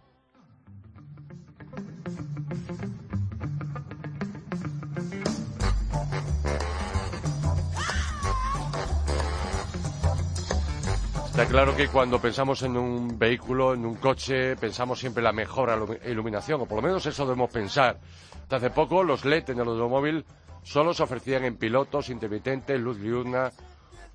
Está 11.37 11.51
claro 11.51 11.75
que 11.75 11.87
cuando 11.87 12.19
pensamos 12.19 12.63
en 12.63 12.75
un 12.75 13.19
vehículo, 13.19 13.75
en 13.75 13.85
un 13.85 13.97
coche, 13.97 14.55
pensamos 14.55 14.99
siempre 14.99 15.19
en 15.19 15.25
la 15.25 15.31
mejor 15.31 15.99
iluminación, 16.07 16.61
o 16.61 16.65
por 16.65 16.77
lo 16.77 16.81
menos 16.81 17.05
eso 17.05 17.25
debemos 17.25 17.51
pensar. 17.51 17.99
Hasta 18.41 18.55
hace 18.55 18.71
poco 18.71 19.03
los 19.03 19.23
LED 19.23 19.51
en 19.51 19.59
el 19.59 19.67
automóvil 19.67 20.25
solo 20.63 20.95
se 20.95 21.03
ofrecían 21.03 21.45
en 21.45 21.57
pilotos, 21.57 22.09
intermitentes, 22.09 22.81
luz 22.81 22.99
diurna 22.99 23.51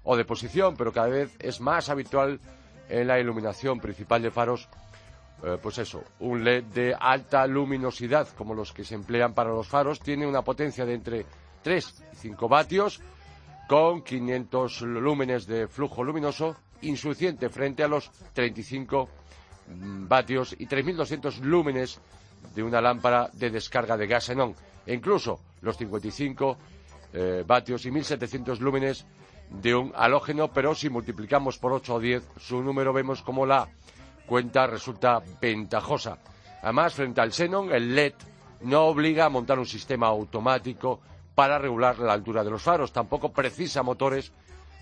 o 0.03 0.17
de 0.17 0.25
posición, 0.25 0.75
pero 0.77 0.93
cada 0.93 1.11
vez 1.11 1.37
es 1.39 1.61
más 1.61 1.91
habitual 1.91 2.41
en 2.89 3.07
la 3.07 3.21
iluminación 3.21 3.79
principal 3.79 4.21
de 4.21 4.33
faros, 4.33 4.69
eh, 5.45 5.59
pues 5.63 5.79
eso, 5.79 6.03
un 6.19 6.43
LED 6.43 6.65
de 6.75 6.97
alta 6.99 7.47
luminosidad, 7.47 8.27
como 8.37 8.53
los 8.53 8.73
que 8.73 8.83
se 8.83 8.97
emplean 8.97 9.33
para 9.33 9.51
los 9.51 9.69
faros, 9.69 10.01
tiene 10.01 10.27
una 10.27 10.43
potencia 10.43 10.85
de 10.85 10.95
entre 10.95 11.27
3 11.63 12.05
y 12.15 12.17
5 12.17 12.49
vatios, 12.49 13.01
con 13.69 14.03
500 14.03 14.83
lúmenes 14.83 15.47
de 15.47 15.69
flujo 15.69 16.03
luminoso 16.03 16.57
insuficiente 16.83 17.49
frente 17.49 17.83
a 17.83 17.89
los 17.89 18.11
35 18.33 19.09
mm, 19.69 20.09
vatios 20.09 20.55
y 20.59 20.67
3.200 20.67 21.41
lúmenes 21.41 22.01
de 22.55 22.63
una 22.63 22.81
lámpara 22.81 23.31
de 23.33 23.51
descarga 23.51 23.97
de 23.97 24.07
gas 24.07 24.25
xenón. 24.27 24.55
E 24.87 24.95
incluso 24.95 25.41
los 25.63 25.77
55 25.77 26.57
eh, 27.15 27.45
vatios 27.47 27.87
y 27.87 27.91
1.700 27.91 28.59
lúmenes 28.59 29.07
de 29.51 29.75
un 29.75 29.93
halógeno, 29.95 30.49
pero 30.53 30.75
si 30.75 30.89
multiplicamos 30.89 31.59
por 31.59 31.73
8 31.73 31.95
o 31.95 32.01
10 32.01 32.23
su 32.39 32.63
número 32.63 32.93
vemos 32.93 33.23
como 33.23 33.47
la 33.47 33.69
cuenta 34.27 34.67
resulta 34.67 35.23
ventajosa. 35.41 36.19
Además, 36.63 36.95
frente 36.95 37.21
al 37.21 37.33
xenón, 37.33 37.73
el 37.73 37.95
LED 37.95 38.15
no 38.63 38.85
obliga 38.87 39.27
a 39.27 39.29
montar 39.29 39.59
un 39.59 39.67
sistema 39.67 40.07
automático 40.07 41.01
para 41.35 41.59
regular 41.59 41.99
la 41.99 42.13
altura 42.13 42.45
de 42.45 42.51
los 42.51 42.63
faros, 42.63 42.93
tampoco 42.93 43.33
precisa 43.33 43.83
motores 43.83 44.33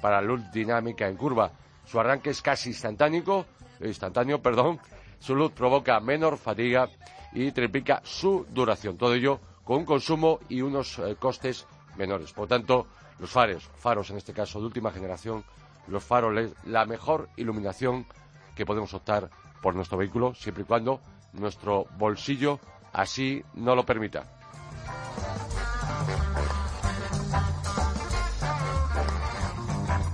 para 0.00 0.20
luz 0.20 0.40
dinámica 0.52 1.08
en 1.08 1.16
curva. 1.16 1.50
Su 1.90 1.98
arranque 1.98 2.31
es 2.31 2.40
casi 2.40 2.68
instantáneo, 2.68 3.46
instantáneo, 3.81 4.40
perdón. 4.40 4.79
Su 5.18 5.35
luz 5.35 5.50
provoca 5.50 5.98
menor 5.98 6.38
fatiga 6.38 6.88
y 7.33 7.50
triplica 7.50 8.00
su 8.05 8.46
duración. 8.48 8.96
Todo 8.96 9.14
ello 9.14 9.40
con 9.64 9.79
un 9.79 9.85
consumo 9.85 10.38
y 10.48 10.62
unos 10.62 11.00
eh, 11.00 11.16
costes 11.18 11.66
menores. 11.96 12.33
Por 12.33 12.46
tanto, 12.46 12.87
los 13.18 13.29
faros, 13.29 13.68
faros 13.74 14.09
en 14.11 14.18
este 14.18 14.33
caso 14.33 14.61
de 14.61 14.66
última 14.66 14.92
generación, 14.92 15.42
los 15.88 16.05
faros, 16.05 16.53
la 16.64 16.87
mejor 16.87 17.29
iluminación 17.37 18.07
que 18.55 18.64
podemos 18.64 18.94
optar 18.94 19.29
por 19.61 19.74
nuestro 19.74 19.98
vehículo, 19.98 20.33
siempre 20.35 20.62
y 20.62 20.66
cuando 20.66 21.00
nuestro 21.33 21.87
bolsillo 21.98 22.61
así 22.92 23.42
no 23.55 23.74
lo 23.74 23.85
permita. 23.85 24.39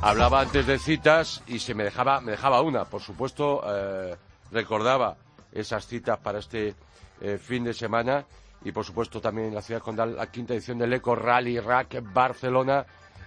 Hablaba 0.06 0.40
antes 0.40 0.64
de 0.68 0.78
citas 0.78 1.42
y 1.48 1.58
se 1.58 1.74
me 1.74 1.82
dejaba, 1.82 2.20
me 2.20 2.30
dejaba 2.30 2.62
una. 2.62 2.84
Por 2.84 3.00
supuesto, 3.00 3.60
eh, 3.66 4.14
recordaba 4.52 5.16
esas 5.50 5.84
citas 5.84 6.16
para 6.20 6.38
este 6.38 6.76
eh, 7.20 7.38
fin 7.38 7.64
de 7.64 7.74
semana 7.74 8.24
y, 8.64 8.70
por 8.70 8.84
supuesto, 8.84 9.20
también 9.20 9.48
en 9.48 9.56
la 9.56 9.62
ciudad 9.62 9.80
condal 9.80 10.14
la 10.14 10.30
quinta 10.30 10.54
edición 10.54 10.78
del 10.78 10.92
Eco 10.92 11.16
Rally 11.16 11.58
Rack 11.58 12.04
Barcelona. 12.14 12.86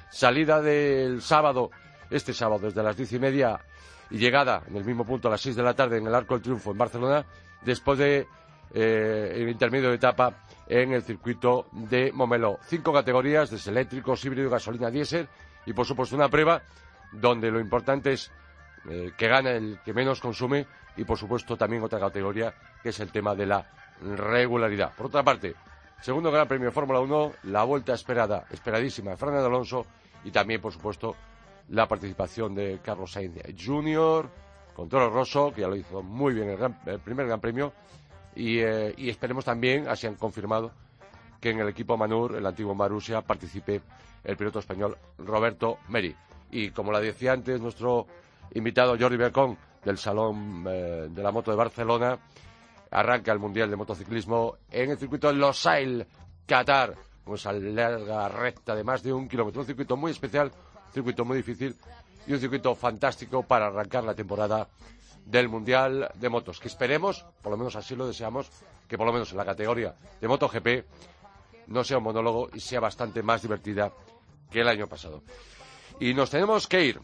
Salida 0.10 0.62
del 0.62 1.22
sábado, 1.22 1.70
este 2.10 2.34
sábado, 2.34 2.68
desde 2.68 2.82
las 2.82 2.96
diez 2.96 3.12
y 3.12 3.20
media 3.20 3.60
y 4.10 4.18
llegada 4.18 4.64
en 4.66 4.78
el 4.78 4.86
mismo 4.86 5.04
punto 5.04 5.28
a 5.28 5.32
las 5.32 5.42
seis 5.42 5.58
de 5.58 5.64
la 5.64 5.74
tarde 5.74 5.98
en 5.98 6.08
el 6.08 6.16
Arco 6.16 6.36
del 6.36 6.44
Triunfo 6.44 6.72
en 6.72 6.78
Barcelona, 6.78 7.26
después 7.62 8.00
de 8.00 8.26
eh, 8.74 9.34
el 9.36 9.50
intermedio 9.50 9.90
de 9.90 9.96
etapa 9.96 10.46
en 10.66 10.94
el 10.94 11.04
circuito 11.04 11.68
de 11.74 12.14
Momelo. 12.14 12.58
Cinco 12.68 12.94
categorías, 12.94 13.50
desde 13.50 13.70
eléctricos, 13.70 14.24
híbrido, 14.24 14.50
gasolina, 14.50 14.90
diésel 14.90 15.28
y 15.66 15.74
por 15.74 15.86
supuesto 15.86 16.16
una 16.16 16.30
prueba 16.30 16.62
donde 17.12 17.52
lo 17.52 17.60
importante 17.60 18.14
es 18.14 18.32
eh, 18.90 19.12
que 19.18 19.28
gane 19.28 19.58
el 19.58 19.80
que 19.84 19.94
menos 19.94 20.20
consume 20.20 20.66
y 20.98 21.04
por 21.04 21.18
supuesto 21.18 21.58
también 21.58 21.84
otra 21.84 22.00
categoría 22.00 22.54
que 22.82 22.90
es 22.90 23.00
el 23.00 23.12
tema 23.12 23.36
de 23.36 23.46
la 23.46 23.70
regularidad. 24.02 24.94
Por 24.96 25.08
otra 25.08 25.24
parte, 25.24 25.56
segundo 26.02 26.32
Gran 26.32 26.48
Premio 26.48 26.68
de 26.68 26.72
Fórmula 26.72 27.00
1, 27.00 27.32
la 27.44 27.64
vuelta 27.64 27.94
esperada, 27.94 28.46
esperadísima 28.52 29.12
de 29.12 29.18
Fernando 29.18 29.48
Alonso 29.48 29.86
y 30.24 30.32
también 30.32 30.62
por 30.62 30.72
supuesto 30.72 31.16
la 31.70 31.88
participación 31.88 32.56
de 32.56 32.80
Carlos 32.84 33.12
Sainz 33.12 33.42
Jr., 33.58 34.30
con 34.76 34.88
Toro 34.88 35.10
Rosso, 35.10 35.52
que 35.54 35.62
ya 35.62 35.68
lo 35.68 35.76
hizo 35.76 36.02
muy 36.02 36.34
bien 36.34 36.50
el, 36.50 36.76
el 36.86 37.00
primer 37.00 37.28
Gran 37.28 37.42
Premio, 37.42 37.74
y, 38.36 38.60
eh, 38.60 38.94
y, 38.96 39.10
esperemos 39.10 39.44
también, 39.44 39.88
así 39.90 40.08
han 40.08 40.16
confirmado, 40.16 40.72
que 41.40 41.52
en 41.52 41.60
el 41.60 41.70
equipo 41.70 41.98
Manur, 41.98 42.36
el 42.36 42.46
antiguo 42.46 42.76
Marussia, 42.76 43.22
participe 43.22 43.82
el 44.24 44.38
piloto 44.38 44.60
español 44.60 44.98
Roberto 45.18 45.80
Meri. 45.90 46.16
Y 46.52 46.72
como 46.72 46.92
la 46.92 47.00
decía 47.00 47.34
antes 47.34 47.62
nuestro 47.62 48.08
invitado 48.54 48.98
Jordi 49.00 49.18
Bercón 49.18 49.58
del 49.84 49.98
Salón 49.98 50.66
eh, 50.68 51.08
de 51.10 51.24
la 51.24 51.32
Moto 51.32 51.52
de 51.52 51.58
Barcelona, 51.58 52.18
arranca 52.92 53.32
el 53.32 53.40
Mundial 53.40 53.70
de 53.70 53.76
Motociclismo 53.76 54.58
en 54.70 54.92
el 54.92 54.98
circuito 54.98 55.28
de 55.28 55.34
Losail, 55.34 56.06
Qatar, 56.46 56.96
con 57.24 57.36
esa 57.36 57.54
larga 57.54 58.28
recta 58.28 58.76
de 58.76 58.84
más 58.84 59.04
de 59.04 59.14
un 59.14 59.28
kilómetro. 59.28 59.62
Un 59.62 59.68
circuito 59.68 59.96
muy 59.96 60.12
especial, 60.12 60.52
un 60.88 60.94
circuito 60.94 61.24
muy 61.24 61.38
difícil 61.38 61.76
y 62.26 62.34
un 62.34 62.40
circuito 62.40 62.76
fantástico 62.76 63.44
para 63.44 63.68
arrancar 63.68 64.04
la 64.04 64.16
temporada 64.16 64.68
del 65.26 65.48
Mundial 65.48 66.12
de 66.16 66.30
Motos, 66.30 66.60
que 66.60 66.68
esperemos, 66.68 67.24
por 67.42 67.52
lo 67.52 67.58
menos 67.58 67.76
así 67.76 67.96
lo 67.96 68.08
deseamos, 68.08 68.50
que 68.88 68.98
por 68.98 69.06
lo 69.06 69.14
menos 69.14 69.32
en 69.32 69.38
la 69.38 69.46
categoría 69.46 69.96
de 70.20 70.28
MotoGP 70.28 70.68
no 71.70 71.84
sea 71.84 72.00
un 72.00 72.04
monólogo 72.04 72.50
y 72.54 72.60
sea 72.60 72.80
bastante 72.80 73.24
más 73.24 73.42
divertida 73.42 73.92
que 74.52 74.62
el 74.62 74.68
año 74.68 74.88
pasado. 74.88 75.24
Y 76.00 76.14
nos 76.14 76.30
tenemos 76.30 76.68
que 76.68 76.86
ir. 76.86 77.02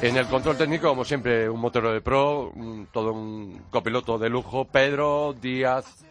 En 0.00 0.16
el 0.16 0.26
control 0.26 0.56
técnico, 0.58 0.88
como 0.88 1.04
siempre, 1.04 1.48
un 1.48 1.60
motero 1.60 1.92
de 1.92 2.00
pro, 2.00 2.52
todo 2.92 3.12
un 3.12 3.64
copiloto 3.70 4.18
de 4.18 4.28
lujo, 4.28 4.66
Pedro 4.66 5.34
Díaz 5.34 6.04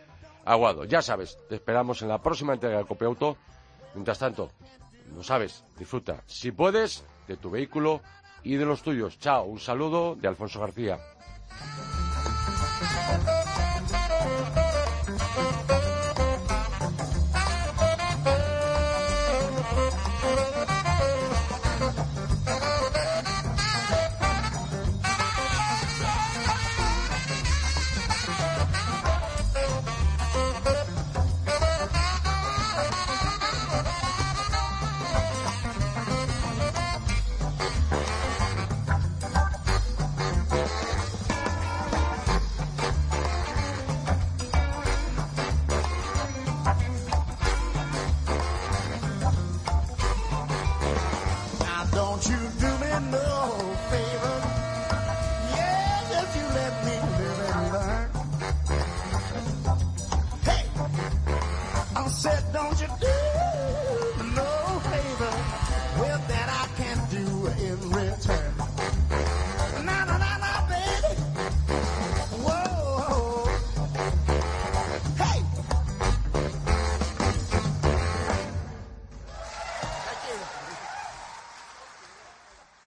Aguado. 0.44 0.86
Ya 0.86 1.02
sabes, 1.02 1.38
te 1.50 1.56
esperamos 1.56 2.02
en 2.02 2.10
la 2.10 2.22
próxima 2.22 2.54
entrega 2.54 2.78
de 2.78 2.86
Copiauto. 2.86 3.38
Mientras 3.94 4.20
tanto, 4.20 4.52
no 5.14 5.24
sabes, 5.24 5.64
disfruta, 5.78 6.24
si 6.26 6.52
puedes, 6.52 7.06
de 7.28 7.38
tu 7.38 7.50
vehículo 7.50 8.02
y 8.44 8.56
de 8.56 8.66
los 8.66 8.82
tuyos. 8.82 9.20
Chao, 9.20 9.46
un 9.46 9.60
saludo 9.60 10.16
de 10.16 10.28
Alfonso 10.28 10.60
García. 10.60 11.00
Thank 11.58 13.28
you. 13.30 13.35